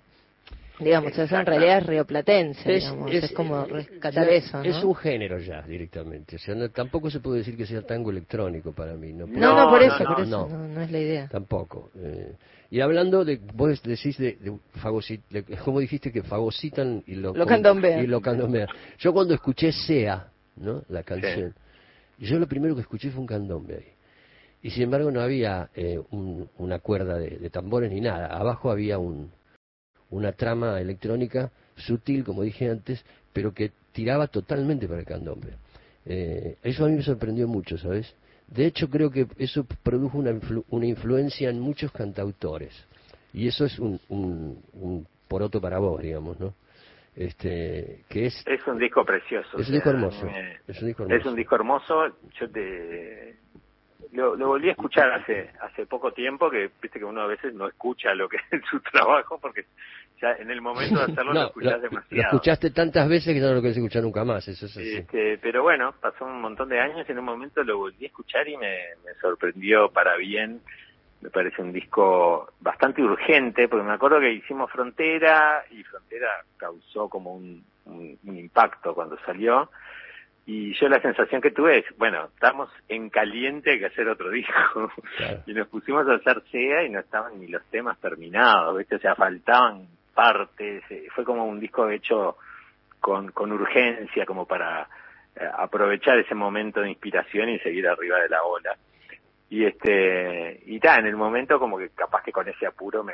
Digamos, 0.79 1.17
eso 1.17 1.35
en 1.37 1.45
realidad 1.45 1.77
es 1.77 1.85
rioplatense, 1.85 2.75
es, 2.75 2.93
es, 3.11 3.31
como 3.31 3.63
rescatar 3.65 4.27
eso, 4.29 4.57
¿no? 4.57 4.63
Es 4.63 4.83
un 4.83 4.95
género 4.95 5.39
ya, 5.39 5.61
directamente. 5.61 6.35
O 6.35 6.39
sea, 6.39 6.55
tampoco 6.69 7.09
se 7.09 7.21
puede 7.21 7.39
decir 7.39 7.55
que 7.55 7.65
sea 7.65 7.81
tango 7.81 8.11
electrónico 8.11 8.73
para 8.73 8.93
mí. 8.95 9.13
No, 9.13 9.25
no, 9.25 9.69
por 9.69 9.81
eso, 9.81 10.03
por 10.03 10.21
eso, 10.21 10.47
no, 10.49 10.81
es 10.81 10.91
la 10.91 10.99
idea. 10.99 11.27
Tampoco. 11.29 11.91
Eh, 11.97 12.33
y 12.71 12.81
hablando 12.81 13.23
de, 13.23 13.39
vos 13.53 13.81
decís 13.83 14.17
de, 14.17 14.37
de, 14.37 15.43
¿cómo 15.63 15.79
dijiste 15.79 16.11
que 16.11 16.23
fagocitan 16.23 17.03
y 17.07 17.15
lo, 17.15 17.33
lo 17.33 17.45
candombean? 17.45 18.03
Y 18.03 18.07
lo 18.07 18.19
candombean. 18.19 18.67
Yo 18.99 19.13
cuando 19.13 19.33
escuché 19.33 19.71
Sea, 19.71 20.27
¿no? 20.57 20.83
La 20.89 21.03
canción, 21.03 21.53
yo 22.17 22.37
lo 22.37 22.47
primero 22.47 22.75
que 22.75 22.81
escuché 22.81 23.11
fue 23.11 23.21
un 23.21 23.27
candombe 23.27 23.75
ahí. 23.75 23.91
Y 24.61 24.71
sin 24.71 24.83
embargo 24.83 25.11
no 25.11 25.21
había 25.21 25.69
eh, 25.75 26.01
una 26.57 26.79
cuerda 26.79 27.17
de 27.17 27.49
tambores 27.51 27.91
ni 27.91 28.01
nada. 28.01 28.27
Abajo 28.27 28.71
había 28.71 28.97
un, 28.97 29.29
una 30.15 30.31
trama 30.31 30.79
electrónica 30.79 31.51
sutil, 31.75 32.23
como 32.23 32.43
dije 32.43 32.69
antes, 32.69 33.03
pero 33.33 33.53
que 33.53 33.71
tiraba 33.91 34.27
totalmente 34.27 34.87
para 34.87 34.99
el 34.99 35.05
candombe. 35.05 35.53
Eh, 36.05 36.57
eso 36.63 36.85
a 36.85 36.89
mí 36.89 36.95
me 36.95 37.03
sorprendió 37.03 37.47
mucho, 37.47 37.77
¿sabes? 37.77 38.15
De 38.47 38.65
hecho, 38.65 38.89
creo 38.89 39.09
que 39.09 39.27
eso 39.37 39.65
produjo 39.83 40.17
una, 40.17 40.39
una 40.69 40.85
influencia 40.85 41.49
en 41.49 41.59
muchos 41.59 41.91
cantautores. 41.91 42.87
Y 43.33 43.47
eso 43.47 43.65
es 43.65 43.79
un, 43.79 43.99
un, 44.09 44.61
un 44.73 45.07
poroto 45.27 45.59
para 45.59 45.79
vos, 45.79 46.01
digamos, 46.01 46.39
¿no? 46.39 46.53
Este, 47.15 48.03
que 48.09 48.25
es, 48.25 48.43
es 48.45 48.67
un 48.67 48.77
disco 48.77 49.05
precioso. 49.05 49.57
Es 49.57 49.67
un 49.67 49.73
disco 49.73 49.89
hermoso. 49.89 50.27
es 50.67 50.81
un 50.81 50.87
disco 50.87 51.03
hermoso. 51.03 51.19
Es 51.19 51.25
un 51.25 51.35
disco 51.35 51.55
hermoso. 51.55 52.17
Yo 52.39 52.49
te, 52.49 53.37
lo, 54.11 54.35
lo, 54.35 54.47
volví 54.47 54.67
a 54.69 54.71
escuchar 54.71 55.11
hace 55.11 55.49
hace 55.61 55.85
poco 55.85 56.11
tiempo, 56.11 56.49
que 56.49 56.69
viste 56.81 56.99
que 56.99 57.05
uno 57.05 57.21
a 57.21 57.27
veces 57.27 57.53
no 57.53 57.67
escucha 57.67 58.13
lo 58.13 58.27
que 58.27 58.37
es 58.51 58.61
su 58.69 58.79
trabajo, 58.81 59.39
porque 59.39 59.65
ya 60.21 60.31
en 60.39 60.49
el 60.51 60.61
momento 60.61 60.97
de 60.97 61.03
hacerlo 61.11 61.33
lo 61.33 61.47
escuchás 61.47 61.81
demasiado. 61.81 62.15
Lo 62.15 62.21
escuchaste 62.21 62.71
tantas 62.71 63.07
veces 63.09 63.33
que 63.33 63.39
ya 63.39 63.47
no 63.47 63.55
lo 63.55 63.61
querés 63.61 63.77
escuchar 63.77 64.03
nunca 64.03 64.23
más, 64.23 64.47
eso 64.47 64.65
es 64.65 64.77
así. 64.77 64.97
Este, 64.97 65.37
pero 65.39 65.63
bueno, 65.63 65.93
pasó 65.99 66.25
un 66.25 66.41
montón 66.41 66.69
de 66.69 66.79
años 66.79 67.05
y 67.07 67.11
en 67.11 67.19
un 67.19 67.25
momento 67.25 67.63
lo 67.63 67.77
volví 67.77 68.05
a 68.05 68.07
escuchar 68.07 68.47
y 68.47 68.57
me, 68.57 68.77
me 69.05 69.13
sorprendió 69.21 69.89
para 69.89 70.15
bien. 70.17 70.61
Me 71.21 71.29
parece 71.29 71.61
un 71.61 71.71
disco 71.71 72.51
bastante 72.59 73.01
urgente, 73.01 73.67
porque 73.67 73.85
me 73.85 73.93
acuerdo 73.93 74.19
que 74.19 74.31
hicimos 74.31 74.69
Frontera 74.71 75.63
y 75.71 75.81
Frontera 75.83 76.29
causó 76.57 77.09
como 77.09 77.33
un, 77.33 77.63
un, 77.85 78.17
un 78.25 78.37
impacto 78.37 78.93
cuando 78.93 79.17
salió 79.25 79.69
y 80.47 80.73
yo 80.75 80.87
la 80.87 81.01
sensación 81.01 81.41
que 81.41 81.49
tuve 81.49 81.79
es, 81.79 81.85
bueno, 81.97 82.25
estamos 82.25 82.69
en 82.87 83.09
caliente, 83.09 83.71
hay 83.71 83.79
que 83.79 83.87
hacer 83.87 84.07
otro 84.07 84.29
disco. 84.29 84.91
Y 85.47 85.53
nos 85.53 85.67
pusimos 85.67 86.07
a 86.07 86.15
hacer 86.15 86.43
SEA 86.51 86.83
y 86.83 86.89
no 86.89 86.99
estaban 86.99 87.39
ni 87.39 87.47
los 87.47 87.63
temas 87.65 87.99
terminados, 87.99 88.77
¿viste? 88.77 88.95
O 88.95 88.99
sea, 88.99 89.15
faltaban 89.15 89.87
partes. 90.15 90.83
Fue 91.13 91.23
como 91.23 91.45
un 91.45 91.59
disco 91.59 91.89
hecho 91.89 92.37
con, 92.99 93.31
con 93.31 93.51
urgencia, 93.51 94.25
como 94.25 94.47
para 94.47 94.87
eh, 95.35 95.47
aprovechar 95.57 96.17
ese 96.17 96.33
momento 96.33 96.81
de 96.81 96.89
inspiración 96.89 97.49
y 97.49 97.59
seguir 97.59 97.87
arriba 97.87 98.19
de 98.19 98.29
la 98.29 98.41
ola. 98.41 98.75
Y 99.49 99.65
este, 99.65 100.61
y 100.65 100.79
ta, 100.79 100.97
en 100.97 101.05
el 101.05 101.15
momento 101.15 101.59
como 101.59 101.77
que 101.77 101.89
capaz 101.89 102.23
que 102.23 102.31
con 102.31 102.47
ese 102.47 102.65
apuro 102.65 103.03
me, 103.03 103.13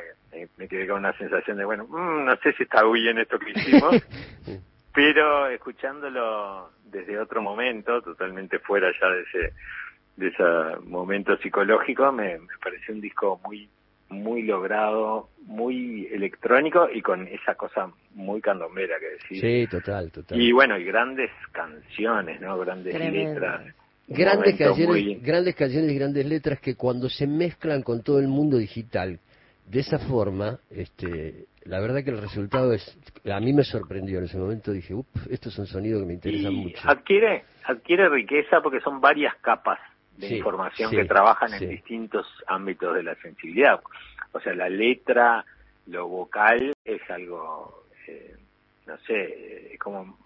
me, 0.56 0.66
quedé 0.66 0.86
con 0.86 1.00
una 1.00 1.12
sensación 1.18 1.58
de, 1.58 1.64
bueno, 1.64 1.84
mm, 1.86 2.24
no 2.24 2.36
sé 2.36 2.52
si 2.54 2.62
está 2.62 2.82
bien 2.84 3.18
esto 3.18 3.38
que 3.38 3.50
hicimos, 3.50 3.96
pero 4.94 5.48
escuchándolo 5.48 6.70
desde 6.84 7.18
otro 7.18 7.42
momento, 7.42 8.00
totalmente 8.00 8.60
fuera 8.60 8.90
ya 8.98 9.08
de 9.08 9.22
ese, 9.22 9.54
de 10.16 10.28
ese 10.28 10.80
momento 10.84 11.36
psicológico, 11.36 12.10
me, 12.12 12.38
me 12.38 12.58
pareció 12.62 12.94
un 12.94 13.00
disco 13.00 13.40
muy, 13.44 13.68
muy 14.12 14.42
logrado, 14.42 15.28
muy 15.46 16.06
electrónico 16.06 16.88
y 16.92 17.02
con 17.02 17.26
esa 17.26 17.54
cosa 17.54 17.90
muy 18.14 18.40
candombera 18.40 18.96
que 19.00 19.10
decís. 19.10 19.40
Sí, 19.40 19.66
total, 19.70 20.10
total. 20.10 20.40
Y 20.40 20.52
bueno, 20.52 20.78
y 20.78 20.84
grandes 20.84 21.30
canciones, 21.50 22.40
¿no? 22.40 22.58
Grandes 22.58 22.94
letras. 22.94 23.74
Grandes 24.08 24.56
canciones, 24.56 25.22
grandes 25.22 25.54
canciones 25.54 25.90
y 25.90 25.94
grandes 25.96 26.26
letras 26.26 26.60
que 26.60 26.74
cuando 26.74 27.08
se 27.08 27.26
mezclan 27.26 27.82
con 27.82 28.02
todo 28.02 28.18
el 28.18 28.28
mundo 28.28 28.58
digital 28.58 29.18
de 29.66 29.80
esa 29.80 29.98
forma, 29.98 30.58
este, 30.70 31.46
la 31.64 31.80
verdad 31.80 32.04
que 32.04 32.10
el 32.10 32.20
resultado 32.20 32.72
es, 32.72 32.98
a 33.24 33.40
mí 33.40 33.52
me 33.52 33.64
sorprendió 33.64 34.18
en 34.18 34.24
ese 34.24 34.36
momento, 34.36 34.72
dije, 34.72 34.92
uff, 34.92 35.06
esto 35.30 35.48
es 35.48 35.58
un 35.58 35.66
sonido 35.66 36.00
que 36.00 36.06
me 36.06 36.14
interesa 36.14 36.50
mucho. 36.50 36.82
Adquiere, 36.84 37.44
adquiere 37.64 38.08
riqueza 38.08 38.60
porque 38.60 38.80
son 38.80 39.00
varias 39.00 39.34
capas 39.36 39.78
de 40.16 40.36
información 40.36 40.90
que 40.90 41.04
trabajan 41.04 41.54
en 41.54 41.68
distintos 41.68 42.26
ámbitos 42.46 42.94
de 42.94 43.02
la 43.02 43.14
sensibilidad. 43.16 43.80
O 44.32 44.40
sea, 44.40 44.54
la 44.54 44.68
letra, 44.68 45.44
lo 45.86 46.08
vocal 46.08 46.72
es 46.84 47.10
algo, 47.10 47.84
eh, 48.06 48.36
no 48.86 48.96
sé, 48.98 49.76
como 49.80 50.18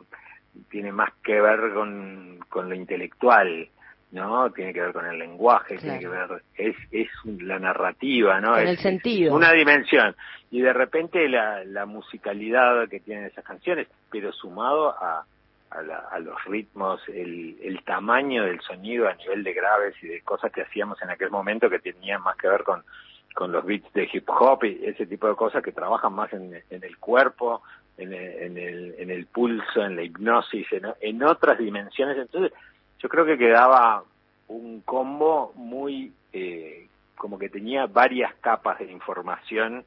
tiene 0.70 0.92
más 0.92 1.12
que 1.22 1.40
ver 1.40 1.72
con, 1.74 2.38
con 2.48 2.68
lo 2.68 2.74
intelectual, 2.74 3.68
¿no? 4.12 4.50
Tiene 4.50 4.72
que 4.72 4.80
ver 4.80 4.92
con 4.92 5.06
el 5.06 5.18
lenguaje, 5.18 5.76
tiene 5.78 5.98
que 5.98 6.08
ver, 6.08 6.42
es, 6.56 6.76
es 6.90 7.08
la 7.24 7.58
narrativa, 7.58 8.40
¿no? 8.40 8.56
En 8.56 8.68
es, 8.68 8.70
el 8.70 8.78
sentido. 8.78 9.34
una 9.34 9.52
dimensión. 9.52 10.14
Y 10.50 10.60
de 10.60 10.72
repente 10.72 11.28
la, 11.28 11.64
la 11.64 11.86
musicalidad 11.86 12.88
que 12.88 13.00
tienen 13.00 13.24
esas 13.24 13.44
canciones, 13.44 13.88
pero 14.10 14.32
sumado 14.32 14.90
a, 14.90 15.24
a, 15.70 16.18
los 16.18 16.42
ritmos, 16.44 17.00
el, 17.08 17.80
tamaño 17.84 18.44
del 18.44 18.60
sonido 18.60 19.08
a 19.08 19.14
nivel 19.14 19.44
de 19.44 19.52
graves 19.52 19.94
y 20.02 20.08
de 20.08 20.20
cosas 20.22 20.50
que 20.52 20.62
hacíamos 20.62 21.00
en 21.02 21.10
aquel 21.10 21.30
momento 21.30 21.70
que 21.70 21.78
tenían 21.78 22.22
más 22.22 22.36
que 22.36 22.48
ver 22.48 22.64
con, 22.64 22.82
con 23.34 23.52
los 23.52 23.64
beats 23.64 23.92
de 23.92 24.08
hip 24.12 24.28
hop 24.28 24.64
y 24.64 24.84
ese 24.84 25.06
tipo 25.06 25.28
de 25.28 25.36
cosas 25.36 25.62
que 25.62 25.72
trabajan 25.72 26.12
más 26.14 26.32
en, 26.32 26.52
el 26.70 26.98
cuerpo, 26.98 27.62
en 27.96 28.12
el, 28.12 28.42
en 28.42 28.58
el, 28.58 28.94
en 28.98 29.10
el 29.10 29.26
pulso, 29.26 29.82
en 29.82 29.96
la 29.96 30.02
hipnosis, 30.02 30.66
en, 31.00 31.22
otras 31.22 31.58
dimensiones. 31.58 32.16
Entonces, 32.18 32.52
yo 32.98 33.08
creo 33.08 33.24
que 33.24 33.38
quedaba 33.38 34.02
un 34.48 34.80
combo 34.80 35.52
muy 35.54 36.12
eh, 36.32 36.88
como 37.16 37.38
que 37.38 37.48
tenía 37.48 37.86
varias 37.86 38.34
capas 38.36 38.78
de 38.78 38.90
información 38.92 39.84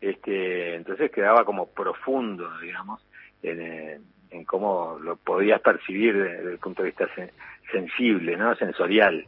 este 0.00 0.76
entonces 0.76 1.10
quedaba 1.10 1.44
como 1.44 1.66
profundo 1.66 2.48
digamos 2.60 3.04
en, 3.42 4.04
en 4.36 4.44
cómo 4.44 4.98
lo 5.02 5.16
podías 5.16 5.60
percibir 5.60 6.14
desde, 6.14 6.52
el 6.52 6.58
punto 6.58 6.82
de 6.82 6.90
vista 6.90 7.08
sensible 7.72 8.36
no 8.36 8.54
sensorial. 8.56 9.24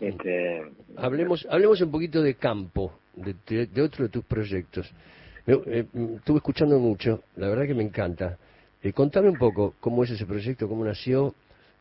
Este, 0.00 0.72
hablemos 0.96 1.46
hablemos 1.50 1.80
un 1.80 1.90
poquito 1.90 2.20
de 2.22 2.34
campo 2.34 2.98
de, 3.14 3.66
de, 3.66 3.82
otro 3.82 4.04
de 4.04 4.10
tus 4.10 4.24
proyectos. 4.24 4.92
Eh, 5.46 5.86
estuve 6.16 6.38
escuchando 6.38 6.78
mucho 6.78 7.20
la 7.36 7.48
verdad 7.48 7.66
que 7.66 7.74
me 7.74 7.84
encanta. 7.84 8.36
Eh, 8.82 8.92
contame 8.92 9.28
un 9.28 9.38
poco 9.38 9.74
cómo 9.80 10.04
es 10.04 10.10
ese 10.10 10.26
proyecto 10.26 10.68
cómo 10.68 10.84
nació 10.84 11.34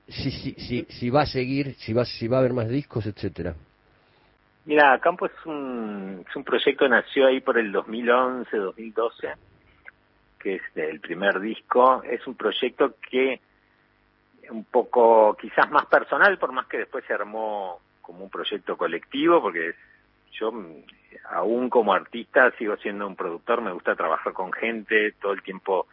si, 0.07 0.31
si, 0.31 0.53
si, 0.53 0.85
si 0.89 1.09
va 1.09 1.21
a 1.21 1.25
seguir, 1.25 1.75
si 1.75 1.93
va, 1.93 2.05
si 2.05 2.27
va 2.27 2.37
a 2.37 2.39
haber 2.41 2.53
más 2.53 2.69
discos, 2.69 3.05
etcétera. 3.05 3.55
Mira, 4.65 4.97
Campo 4.99 5.25
es 5.25 5.45
un, 5.45 6.23
es 6.27 6.35
un 6.35 6.43
proyecto 6.43 6.85
que 6.85 6.89
nació 6.89 7.27
ahí 7.27 7.41
por 7.41 7.57
el 7.57 7.71
2011, 7.71 8.55
2012, 8.55 9.27
que 10.43 10.55
es 10.55 10.61
el 10.75 10.99
primer 10.99 11.39
disco. 11.39 12.03
Es 12.03 12.27
un 12.27 12.35
proyecto 12.35 12.95
que 13.09 13.39
un 14.51 14.65
poco 14.65 15.35
quizás 15.39 15.71
más 15.71 15.85
personal, 15.85 16.37
por 16.37 16.51
más 16.51 16.67
que 16.67 16.79
después 16.79 17.05
se 17.05 17.13
armó 17.13 17.79
como 18.01 18.25
un 18.25 18.29
proyecto 18.29 18.75
colectivo, 18.75 19.41
porque 19.41 19.73
yo 20.33 20.51
aún 21.31 21.69
como 21.69 21.93
artista 21.93 22.51
sigo 22.57 22.75
siendo 22.77 23.07
un 23.07 23.15
productor, 23.15 23.61
me 23.61 23.71
gusta 23.71 23.95
trabajar 23.95 24.33
con 24.33 24.51
gente, 24.51 25.13
todo 25.21 25.31
el 25.31 25.41
tiempo 25.41 25.87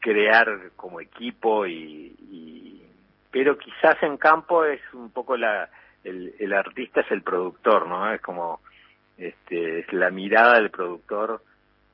crear 0.00 0.70
como 0.76 1.00
equipo 1.00 1.66
y, 1.66 2.82
pero 3.30 3.56
quizás 3.56 4.02
en 4.02 4.16
campo 4.16 4.64
es 4.64 4.80
un 4.92 5.10
poco 5.10 5.36
la 5.36 5.68
el, 6.02 6.34
el 6.38 6.54
artista 6.54 7.02
es 7.02 7.10
el 7.10 7.20
productor 7.20 7.86
no 7.86 8.10
es 8.10 8.22
como 8.22 8.60
este 9.18 9.80
es 9.80 9.92
la 9.92 10.08
mirada 10.08 10.54
del 10.54 10.70
productor 10.70 11.42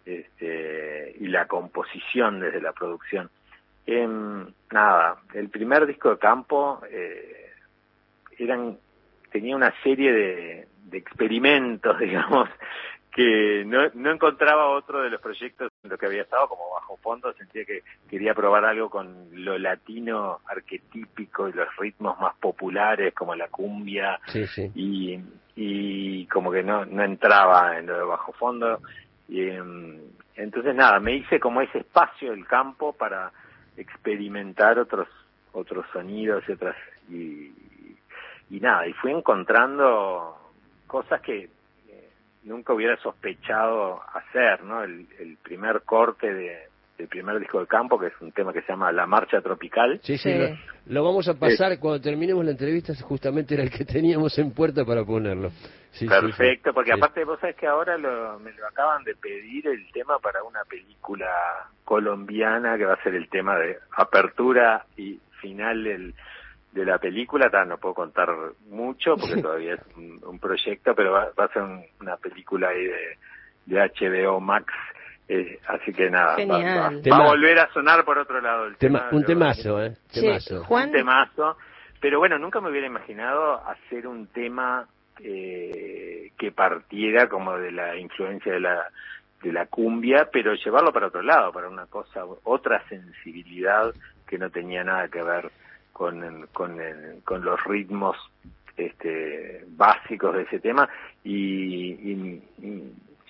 este 0.07 1.17
y 1.19 1.27
la 1.27 1.47
composición 1.47 2.41
desde 2.41 2.61
la 2.61 2.73
producción 2.73 3.29
eh, 3.87 4.09
nada 4.71 5.17
el 5.35 5.49
primer 5.49 5.87
disco 5.87 6.11
de 6.11 6.19
campo 6.19 6.81
eh, 6.91 7.51
eran 8.39 8.79
tenía 9.31 9.57
una 9.57 9.75
serie 9.83 10.13
de, 10.13 10.69
de 10.85 10.99
experimentos 10.99 11.99
digamos 12.01 12.49
que 13.17 13.65
no, 13.67 13.89
no 13.95 14.13
encontraba 14.13 14.69
otro 14.69 15.01
de 15.01 15.09
los 15.09 15.23
proyectos 15.23 15.73
en 15.83 15.89
los 15.89 15.99
que 15.99 16.05
había 16.05 16.21
estado 16.21 16.49
como 16.49 16.71
bajo 16.75 16.99
fondo, 16.99 17.33
sentía 17.33 17.65
que 17.65 17.83
quería 18.11 18.35
probar 18.35 18.67
algo 18.67 18.91
con 18.91 19.29
lo 19.33 19.57
latino 19.59 20.41
arquetípico 20.47 21.49
y 21.49 21.55
los 21.55 21.75
ritmos 21.79 22.21
más 22.21 22.37
populares 22.37 23.15
como 23.15 23.35
la 23.35 23.49
cumbia 23.49 24.21
Y, 24.75 25.19
y 25.57 26.27
como 26.27 26.53
que 26.53 26.63
no, 26.63 26.85
no 26.85 27.03
entraba 27.05 27.79
en 27.79 27.87
lo 27.87 27.97
de 27.97 28.05
bajo 28.05 28.33
fondo. 28.33 28.81
Y, 29.29 29.49
em, 29.49 30.01
entonces 30.37 30.75
nada, 30.75 31.01
me 31.01 31.15
hice 31.15 31.41
como 31.41 31.61
ese 31.61 31.79
espacio 31.79 32.31
del 32.31 32.47
campo 32.47 32.93
para 32.93 33.33
experimentar 33.77 34.79
otros 34.79 35.09
otros 35.53 35.87
sonidos 35.91 36.45
y 36.49 36.53
otras 36.53 36.77
y, 37.09 37.51
y 38.51 38.61
nada, 38.61 38.87
y 38.87 38.93
fui 38.93 39.11
encontrando 39.11 40.37
cosas 40.87 41.21
que 41.23 41.49
nunca 42.47 42.73
hubiera 42.73 42.97
sospechado 42.99 44.01
hacer, 44.15 44.63
¿no? 44.63 44.83
El, 44.83 45.07
primer 45.43 45.83
corte 45.83 46.33
de, 46.33 46.69
del 46.97 47.09
primer 47.09 47.39
disco 47.39 47.61
de 47.61 47.67
campo, 47.67 47.99
que 47.99 48.07
es 48.07 48.13
un 48.21 48.33
tema 48.33 48.53
que 48.53 48.63
se 48.63 48.73
llama 48.73 48.93
La 48.93 49.07
Marcha 49.07 49.41
Tropical. 49.41 50.01
Sí, 50.03 50.17
sí, 50.19 50.33
Lo, 50.87 51.05
vamos 51.05 51.29
a 51.29 51.35
pasar 51.35 51.79
cuando 51.79 52.01
terminemos 52.01 52.45
la 52.45 52.53
entrevista, 52.53 52.95
justamente 53.03 53.55
era 53.55 53.63
el 53.63 53.71
que 53.71 53.85
teníamos 53.85 54.39
en 54.39 54.53
puerta 54.53 54.85
para 54.85 55.05
ponerlo. 55.05 55.51
Perfecto, 55.99 56.75
porque 56.75 56.93
aparte 56.93 57.25
vos 57.25 57.41
sabés 57.41 57.57
que 57.57 57.67
ahora 57.67 57.97
lo, 57.97 58.39
me 58.41 58.53
lo 58.53 58.67
acaban 58.67 59.03
de 59.05 59.15
pedir 59.15 59.67
el 59.67 59.91
tema 59.93 60.19
para 60.19 60.43
una 60.43 60.63
película 60.65 61.27
colombiana 61.85 62.77
que 62.77 62.85
va 62.85 62.95
a 62.95 63.03
ser 63.03 63.15
el 63.15 63.29
tema 63.29 63.57
de 63.57 63.79
apertura 63.97 64.85
y 64.97 65.19
final 65.41 65.85
del 65.85 66.15
de 66.77 66.85
la 66.85 66.99
película, 66.99 67.49
no 67.65 67.79
puedo 67.79 67.95
contar 67.95 68.29
mucho 68.69 69.17
porque 69.17 69.41
todavía 69.43 69.75
es 69.75 69.81
un, 69.97 70.39
proyecto, 70.39 70.95
pero 70.95 71.13
va, 71.13 71.33
a 71.35 71.49
ser 71.49 71.63
una 72.01 72.17
película 72.19 72.69
ahí 72.69 72.85
de, 72.85 73.19
de 73.65 73.81
HBO 73.81 74.41
Max. 74.41 74.73
Eh, 75.29 75.59
así 75.67 75.93
que 75.93 76.09
nada, 76.09 76.37
va, 76.47 77.17
a 77.17 77.27
volver 77.27 77.59
a 77.59 77.73
sonar 77.73 78.05
por 78.05 78.19
otro 78.19 78.41
lado 78.41 78.67
el 78.67 78.77
tema. 78.77 79.09
un 79.11 79.25
temazo, 79.25 79.83
¿eh? 79.83 79.97
Temazo. 80.13 80.65
Un 80.69 80.93
temazo. 80.93 81.57
Pero 82.01 82.19
bueno, 82.19 82.39
nunca 82.39 82.61
me 82.61 82.71
hubiera 82.71 82.87
imaginado 82.87 83.61
hacer 83.67 84.07
un 84.07 84.29
tema 84.29 84.87
eh, 85.21 86.31
que 86.39 86.53
partiera 86.53 87.29
como 87.29 87.59
de 87.59 87.73
la 87.73 87.97
influencia 87.97 88.53
de 88.53 88.61
la 88.61 88.87
de 89.43 89.53
la 89.53 89.67
cumbia, 89.67 90.29
pero 90.33 90.55
llevarlo 90.55 90.93
para 90.93 91.09
otro 91.09 91.23
lado, 91.23 91.53
para 91.53 91.69
una 91.69 91.87
cosa, 91.87 92.25
otra 92.45 92.83
sensibilidad 92.89 93.93
que 94.27 94.39
no 94.39 94.51
tenía 94.51 94.83
nada 94.83 95.09
que 95.09 95.23
ver 95.23 95.51
con, 95.93 96.47
con, 96.53 96.79
con 97.25 97.45
los 97.45 97.63
ritmos 97.65 98.17
este, 98.77 99.65
básicos 99.69 100.35
de 100.35 100.43
ese 100.43 100.61
tema 100.61 100.89
y, 101.25 102.41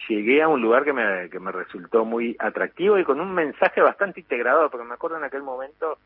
llegué 0.09 0.43
a 0.43 0.49
un 0.49 0.61
lugar 0.61 0.85
que 0.85 0.93
me, 0.93 1.29
que 1.31 1.41
me 1.41 1.53
resultó 1.53 2.05
muy 2.05 2.37
atractivo 2.39 2.99
y 2.99 3.05
con 3.05 3.21
un 3.21 3.33
mensaje 3.33 3.81
bastante 3.81 4.21
integrador, 4.21 4.71
porque 4.71 4.87
me 4.87 4.95
acuerdo 4.95 5.19
en 5.19 5.25
aquel 5.25 5.43
momento 5.43 5.99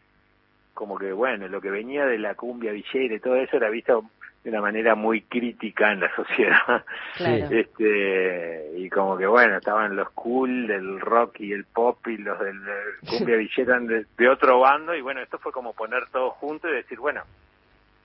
como 0.75 0.99
que, 0.99 1.13
bueno, 1.13 1.47
lo 1.49 1.61
que 1.61 1.71
venía 1.71 2.07
de 2.07 2.19
la 2.19 2.35
cumbia 2.35 2.73
villera 2.73 3.15
y 3.15 3.21
todo 3.21 3.37
eso 3.37 3.57
era 3.57 3.69
visto 3.69 4.05
de 4.43 4.51
una 4.51 4.63
manera 4.63 4.95
muy 4.95 5.23
crítica 5.23 5.93
en 5.93 6.01
la 6.01 6.11
sociedad. 6.17 6.85
Este, 7.19 8.73
y 8.77 8.89
como 8.89 9.17
que 9.19 9.27
bueno, 9.27 9.59
estaban 9.59 9.97
los 9.97 10.11
cool 10.11 10.67
del 10.67 11.01
rock 11.01 11.41
y 11.41 11.53
el 11.53 11.65
pop 11.65 12.07
y 12.07 12.17
los 12.17 12.39
del 12.41 12.61
cumbia 13.09 13.37
villera 13.39 13.79
de, 13.81 14.07
de, 14.17 14.29
otro 14.29 14.61
bando 14.61 14.95
y 14.95 15.03
bueno, 15.03 15.21
esto 15.21 15.39
fue 15.39 15.53
como 15.53 15.75
poner 15.75 16.07
todo 16.11 16.31
junto 16.31 16.69
y 16.69 16.73
decir, 16.73 16.99
bueno, 16.99 17.23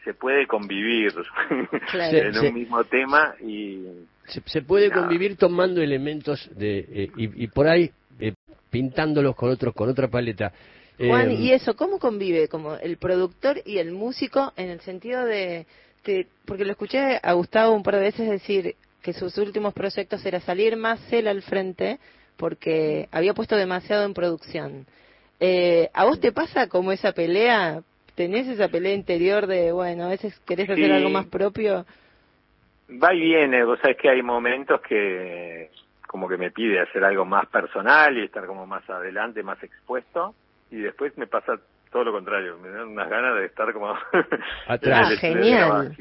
se 0.06 0.14
puede 0.14 0.48
convivir 0.48 1.14
en 1.94 2.38
un 2.38 2.54
mismo 2.54 2.84
tema 2.86 3.36
y... 3.42 3.84
Se, 4.46 4.62
puede 4.64 4.90
convivir 4.90 5.36
tomando 5.38 5.82
elementos 5.82 6.50
de 6.56 6.80
eh, 6.90 7.12
y, 7.16 7.48
por 7.48 7.68
ahí 7.68 7.92
eh, 8.20 8.34
pintándolos 8.72 9.36
con 9.36 9.52
otros 9.52 9.76
con 9.76 9.88
otra 9.90 10.08
paleta. 10.08 10.52
Juan, 10.98 11.32
¿y 11.32 11.52
eh, 11.52 11.56
eso 11.56 11.76
cómo 11.76 12.00
convive 12.00 12.48
como 12.48 12.76
el 12.76 12.98
productor 12.98 13.62
y 13.66 13.78
el 13.78 13.92
músico 13.92 14.52
en 14.56 14.70
el 14.70 14.80
sentido 14.80 15.26
de 15.26 15.68
este, 16.06 16.28
porque 16.46 16.66
lo 16.66 16.72
escuché 16.72 17.20
a 17.22 17.34
Gustavo 17.34 17.74
un 17.74 17.82
par 17.82 17.96
de 17.96 18.02
veces 18.02 18.30
decir 18.30 18.76
que 19.02 19.12
sus 19.12 19.36
últimos 19.40 19.74
proyectos 19.74 20.24
era 20.24 20.40
salir 20.40 20.78
más 20.78 21.00
él 21.12 21.28
al 21.28 21.42
frente 21.42 21.98
porque 22.38 23.10
había 23.12 23.34
puesto 23.34 23.56
demasiado 23.56 24.06
en 24.06 24.14
producción. 24.14 24.86
Eh, 25.40 25.90
¿A 25.94 26.06
vos 26.06 26.20
te 26.20 26.32
pasa 26.32 26.68
como 26.68 26.92
esa 26.92 27.12
pelea? 27.12 27.82
¿Tenés 28.16 28.48
esa 28.48 28.70
pelea 28.70 28.94
interior 28.94 29.46
de, 29.46 29.72
bueno, 29.72 30.06
a 30.06 30.10
veces 30.10 30.40
querés 30.46 30.70
hacer 30.70 30.92
algo 30.92 31.10
más 31.10 31.26
propio? 31.26 31.86
Va 32.90 33.14
y 33.14 33.20
viene, 33.20 33.64
vos 33.66 33.80
sabés 33.82 33.98
que 33.98 34.10
hay 34.10 34.22
momentos 34.22 34.80
que 34.82 35.70
como 36.08 36.30
que 36.30 36.38
me 36.38 36.52
pide 36.52 36.80
hacer 36.80 37.04
algo 37.04 37.26
más 37.26 37.46
personal 37.48 38.18
y 38.18 38.24
estar 38.24 38.46
como 38.46 38.66
más 38.66 38.90
adelante, 38.90 39.44
más 39.44 39.62
expuesto, 39.62 40.34
y 40.72 40.78
después 40.78 41.18
me 41.18 41.28
pasa 41.28 41.60
todo 41.92 42.06
lo 42.06 42.12
contrario, 42.14 42.58
me 42.58 42.70
dan 42.70 42.88
unas 42.88 43.10
ganas 43.10 43.36
de 43.36 43.46
estar 43.46 43.74
como 43.74 43.90
atrás, 44.68 45.12
ah, 45.12 45.18
genial. 45.18 45.96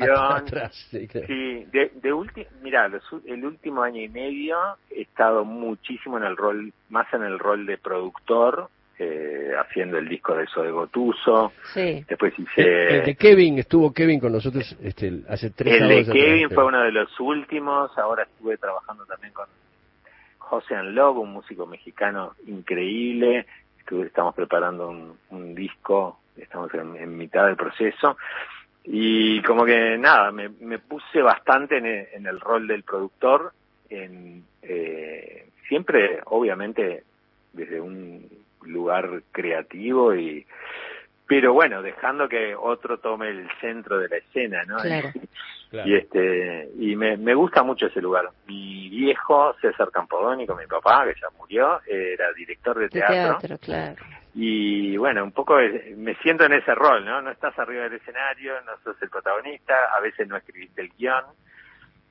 sí, 1.27 1.65
de, 1.73 1.91
de 1.95 2.47
mira, 2.63 2.91
el 3.27 3.45
último 3.45 3.83
año 3.83 4.01
y 4.01 4.09
medio 4.09 4.57
he 4.91 5.03
estado 5.03 5.45
muchísimo 5.45 6.19
en 6.19 6.25
el 6.25 6.37
rol, 6.37 6.73
más 6.91 7.13
en 7.13 7.23
el 7.23 7.39
rol 7.39 7.67
de 7.67 7.79
productor, 7.79 8.69
eh, 8.99 9.53
haciendo 9.59 9.99
el 9.99 10.09
disco 10.09 10.35
de 10.35 10.45
eso 10.45 10.63
de 10.63 10.71
Gotuso. 10.71 11.53
Sí. 11.73 12.05
Después 12.09 12.33
hice. 12.39 12.99
El, 12.99 13.05
de 13.05 13.15
Kevin, 13.17 13.59
estuvo 13.59 13.93
Kevin 13.93 14.21
con 14.21 14.33
nosotros 14.33 14.77
este, 14.83 15.23
hace 15.29 15.51
tres 15.51 15.81
El 15.81 15.89
de 15.89 16.13
Kevin 16.13 16.51
fue 16.51 16.65
uno 16.65 16.83
de 16.83 16.93
los 16.93 17.21
últimos. 17.21 17.97
Ahora 17.99 18.25
estuve 18.25 18.57
trabajando 18.57 19.05
también 19.07 19.33
con 19.33 19.47
José 20.39 20.77
Anlog, 20.77 21.19
un 21.19 21.33
músico 21.33 21.67
mexicano 21.67 22.35
increíble 22.47 23.47
estamos 24.07 24.35
preparando 24.35 24.89
un, 25.31 25.55
disco, 25.55 26.21
estamos 26.37 26.73
en, 26.75 27.17
mitad 27.17 27.47
del 27.47 27.57
proceso. 27.57 28.17
y 28.85 29.43
como 29.43 29.65
que 29.65 29.97
nada, 29.99 30.31
me, 30.31 30.49
me 30.49 30.79
puse 30.79 31.23
bastante 31.23 31.79
en 31.79 31.87
el, 31.87 32.07
en 32.13 32.27
el, 32.27 32.41
rol 32.41 32.67
del 32.67 32.83
productor, 32.83 33.53
en, 33.89 34.45
eh, 34.63 35.49
siempre 35.69 36.21
obviamente 36.27 37.05
desde 37.53 37.81
un 37.81 38.29
lugar 38.67 39.23
creativo 39.33 40.15
y 40.15 40.47
pero 41.27 41.53
bueno 41.55 41.81
dejando 41.83 42.29
que 42.29 42.55
otro 42.55 42.99
tome 42.99 43.29
el 43.29 43.49
centro 43.61 43.99
de 43.99 44.09
la 44.09 44.17
escena 44.17 44.63
no 44.65 44.77
Claro. 45.71 45.89
y 45.91 45.97
este 45.97 46.69
y 46.79 46.95
me, 46.95 47.17
me 47.17 47.35
gusta 47.35 47.65
mucho 47.65 47.87
ese 47.87 48.01
lugar. 48.01 48.29
Mi 48.47 48.89
viejo 48.91 49.55
César 49.61 49.91
Campodónico 49.91 50.55
mi 50.55 50.67
papá 50.67 51.05
que 51.05 51.19
ya 51.21 51.27
murió 51.37 51.81
era 51.87 52.33
director 52.33 52.77
de 52.77 52.83
De 52.85 52.89
teatro, 52.91 53.39
teatro, 53.39 53.59
claro. 53.59 53.97
y 54.35 54.97
bueno 54.97 55.25
un 55.25 55.33
poco 55.33 55.57
me 55.97 56.15
siento 56.17 56.45
en 56.45 56.53
ese 56.53 56.73
rol 56.77 57.05
no 57.05 57.21
no 57.23 57.31
estás 57.33 57.59
arriba 57.59 57.85
del 57.85 57.95
escenario 57.95 58.53
no 58.61 58.73
sos 58.85 59.01
el 59.03 59.11
protagonista 59.11 59.75
a 59.97 60.01
veces 60.01 60.29
no 60.29 60.37
escribiste 60.37 60.81
el 60.83 60.91
guion 60.97 61.25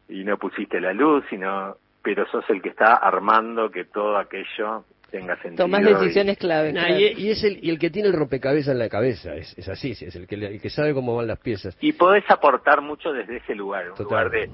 y 0.10 0.26
no 0.26 0.38
pusiste 0.38 0.82
la 0.82 0.92
luz 0.92 1.24
sino 1.30 1.78
pero 2.02 2.26
sos 2.28 2.44
el 2.50 2.62
que 2.62 2.68
está 2.70 2.96
armando 2.96 3.72
que 3.72 3.86
todo 3.86 4.18
aquello 4.18 4.84
tenga 5.14 5.36
sentido 5.44 5.66
Tomás 5.66 5.82
y- 5.82 5.94
decisiones 5.94 6.38
clave. 6.40 6.74
Nah, 6.74 6.88
claro. 6.88 7.00
y, 7.00 7.04
y 7.22 7.30
es 7.30 7.44
el, 7.44 7.60
y 7.64 7.70
el 7.70 7.78
que 7.78 7.92
tiene 7.92 8.08
el 8.10 8.16
rompecabezas 8.16 8.72
en 8.74 8.80
la 8.80 8.90
cabeza, 8.90 9.36
es, 9.36 9.56
es 9.58 9.70
así, 9.70 9.94
sí, 9.94 10.06
es 10.06 10.16
el 10.16 10.26
que, 10.26 10.38
le- 10.38 10.48
el 10.48 10.60
que 10.62 10.72
sabe 10.72 10.94
cómo 10.96 11.16
van 11.16 11.28
las 11.28 11.40
piezas. 11.40 11.78
y 11.80 11.94
podés 11.94 12.24
aportar 12.32 12.82
mucho 12.82 13.14
desde 13.14 13.38
ese 13.38 13.54
lugar, 13.54 13.90
un 13.92 13.96
Total. 13.96 14.06
lugar 14.06 14.30
de 14.32 14.50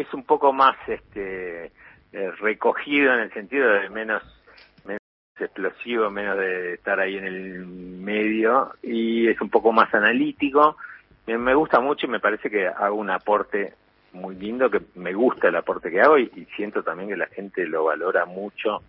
es 0.00 0.12
un 0.14 0.24
poco 0.24 0.52
más 0.54 0.76
este 0.88 1.66
eh, 1.66 2.30
recogido 2.40 3.12
en 3.12 3.20
el 3.20 3.32
sentido 3.34 3.68
de 3.68 3.90
menos 3.90 4.22
menos 4.86 5.00
explosivo, 5.38 6.10
menos 6.10 6.38
de 6.38 6.74
estar 6.74 6.98
ahí 7.00 7.16
en 7.18 7.24
el 7.24 7.66
medio 7.66 8.72
y 8.82 9.28
es 9.28 9.38
un 9.40 9.50
poco 9.50 9.70
más 9.72 9.92
analítico. 9.92 10.76
Me, 11.26 11.36
me 11.38 11.54
gusta 11.54 11.80
mucho 11.80 12.06
y 12.06 12.10
me 12.10 12.20
parece 12.20 12.48
que 12.48 12.66
hago 12.68 12.94
un 12.96 13.10
aporte 13.10 13.74
muy 14.12 14.36
lindo, 14.36 14.70
que 14.70 14.80
me 14.94 15.12
gusta 15.12 15.48
el 15.48 15.56
aporte 15.56 15.90
que 15.90 16.00
hago 16.00 16.18
y, 16.18 16.30
y 16.36 16.44
siento 16.56 16.82
también 16.84 17.08
que 17.10 17.16
la 17.16 17.26
gente 17.26 17.66
lo 17.66 17.84
valora 17.84 18.24
mucho. 18.26 18.82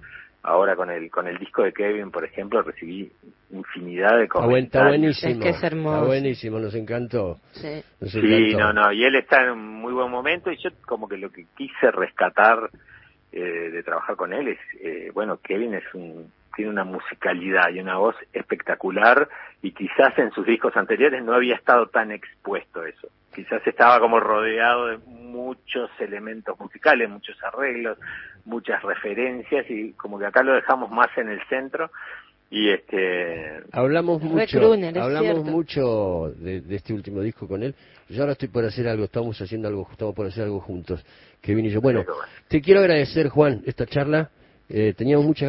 Ahora 0.48 0.76
con 0.76 0.90
el 0.92 1.10
con 1.10 1.28
el 1.28 1.38
disco 1.40 1.64
de 1.64 1.74
Kevin, 1.74 2.12
por 2.12 2.24
ejemplo, 2.24 2.62
recibí 2.62 3.12
infinidad 3.52 4.12
de 4.12 4.28
buen- 4.28 4.66
está 4.66 4.80
comentarios. 4.80 4.90
buenísimo. 4.92 5.32
Es 5.34 5.40
que 5.40 5.50
es 5.50 5.64
hermoso. 5.64 5.96
Está 5.96 6.08
buenísimo, 6.08 6.60
nos 6.60 6.76
encantó. 6.76 7.38
Sí. 7.54 7.84
Nos 8.00 8.12
Sí, 8.12 8.20
encantó. 8.20 8.60
no, 8.60 8.74
no, 8.74 8.92
y 8.92 9.04
él 9.06 9.16
está 9.16 9.44
en 9.44 9.52
un 9.52 9.68
muy 9.82 9.94
buen 9.94 10.12
momento 10.12 10.52
y 10.52 10.58
yo 10.58 10.70
como 10.86 11.08
que 11.10 11.18
lo 11.18 11.32
que 11.32 11.46
quise 11.58 11.90
rescatar 11.92 12.70
eh, 13.32 13.42
de 13.72 13.84
trabajar 13.84 14.16
con 14.16 14.32
él 14.34 14.48
es, 14.50 14.60
eh, 14.82 15.12
bueno, 15.14 15.40
Kevin 15.44 15.74
es 15.74 15.84
un, 15.94 16.32
tiene 16.56 16.72
una 16.72 16.84
musicalidad 16.86 17.70
y 17.74 17.80
una 17.80 17.98
voz 17.98 18.16
espectacular 18.32 19.28
y 19.62 19.72
quizás 19.72 20.18
en 20.20 20.32
sus 20.32 20.46
discos 20.46 20.78
anteriores 20.78 21.22
no 21.24 21.34
había 21.34 21.56
estado 21.56 21.88
tan 21.88 22.12
expuesto 22.12 22.82
a 22.82 22.88
eso. 22.88 23.10
Quizás 23.36 23.66
estaba 23.68 24.00
como 24.00 24.20
rodeado 24.20 24.88
de 24.88 24.98
muchos 24.98 25.90
elementos 26.00 26.58
musicales, 26.60 27.10
muchos 27.10 27.36
arreglos, 27.44 27.98
muchas 28.46 28.82
referencias 28.82 29.66
y 29.70 29.92
como 29.94 30.18
que 30.18 30.26
acá 30.26 30.42
lo 30.42 30.54
dejamos 30.54 30.90
más 30.90 31.10
en 31.18 31.30
el 31.30 31.42
centro 31.50 31.92
y 32.50 32.70
este 32.70 33.64
Hablamos 33.72 34.22
mucho, 34.22 34.74
hablamos 34.74 35.22
cierto. 35.22 35.44
mucho 35.44 36.34
de, 36.38 36.62
de 36.62 36.76
este 36.76 36.94
último 36.94 37.22
disco 37.22 37.48
con 37.48 37.64
él. 37.64 37.76
Yo 38.08 38.22
ahora 38.22 38.34
estoy 38.34 38.48
por 38.50 38.64
hacer 38.64 38.88
algo, 38.88 39.06
estamos 39.06 39.40
haciendo 39.42 39.68
algo, 39.68 39.88
estamos 39.92 40.16
por 40.16 40.28
hacer 40.28 40.44
algo 40.44 40.60
juntos. 40.62 41.04
Kevin 41.42 41.66
y 41.66 41.70
yo. 41.72 41.82
Bueno. 41.82 42.06
te 42.48 42.62
quiero 42.62 42.80
agradecer, 42.80 43.30
Juan, 43.30 43.62
esta 43.66 43.86
charla. 43.86 44.30
Eh, 44.70 44.94
teníamos 44.98 45.26
muchas 45.26 45.44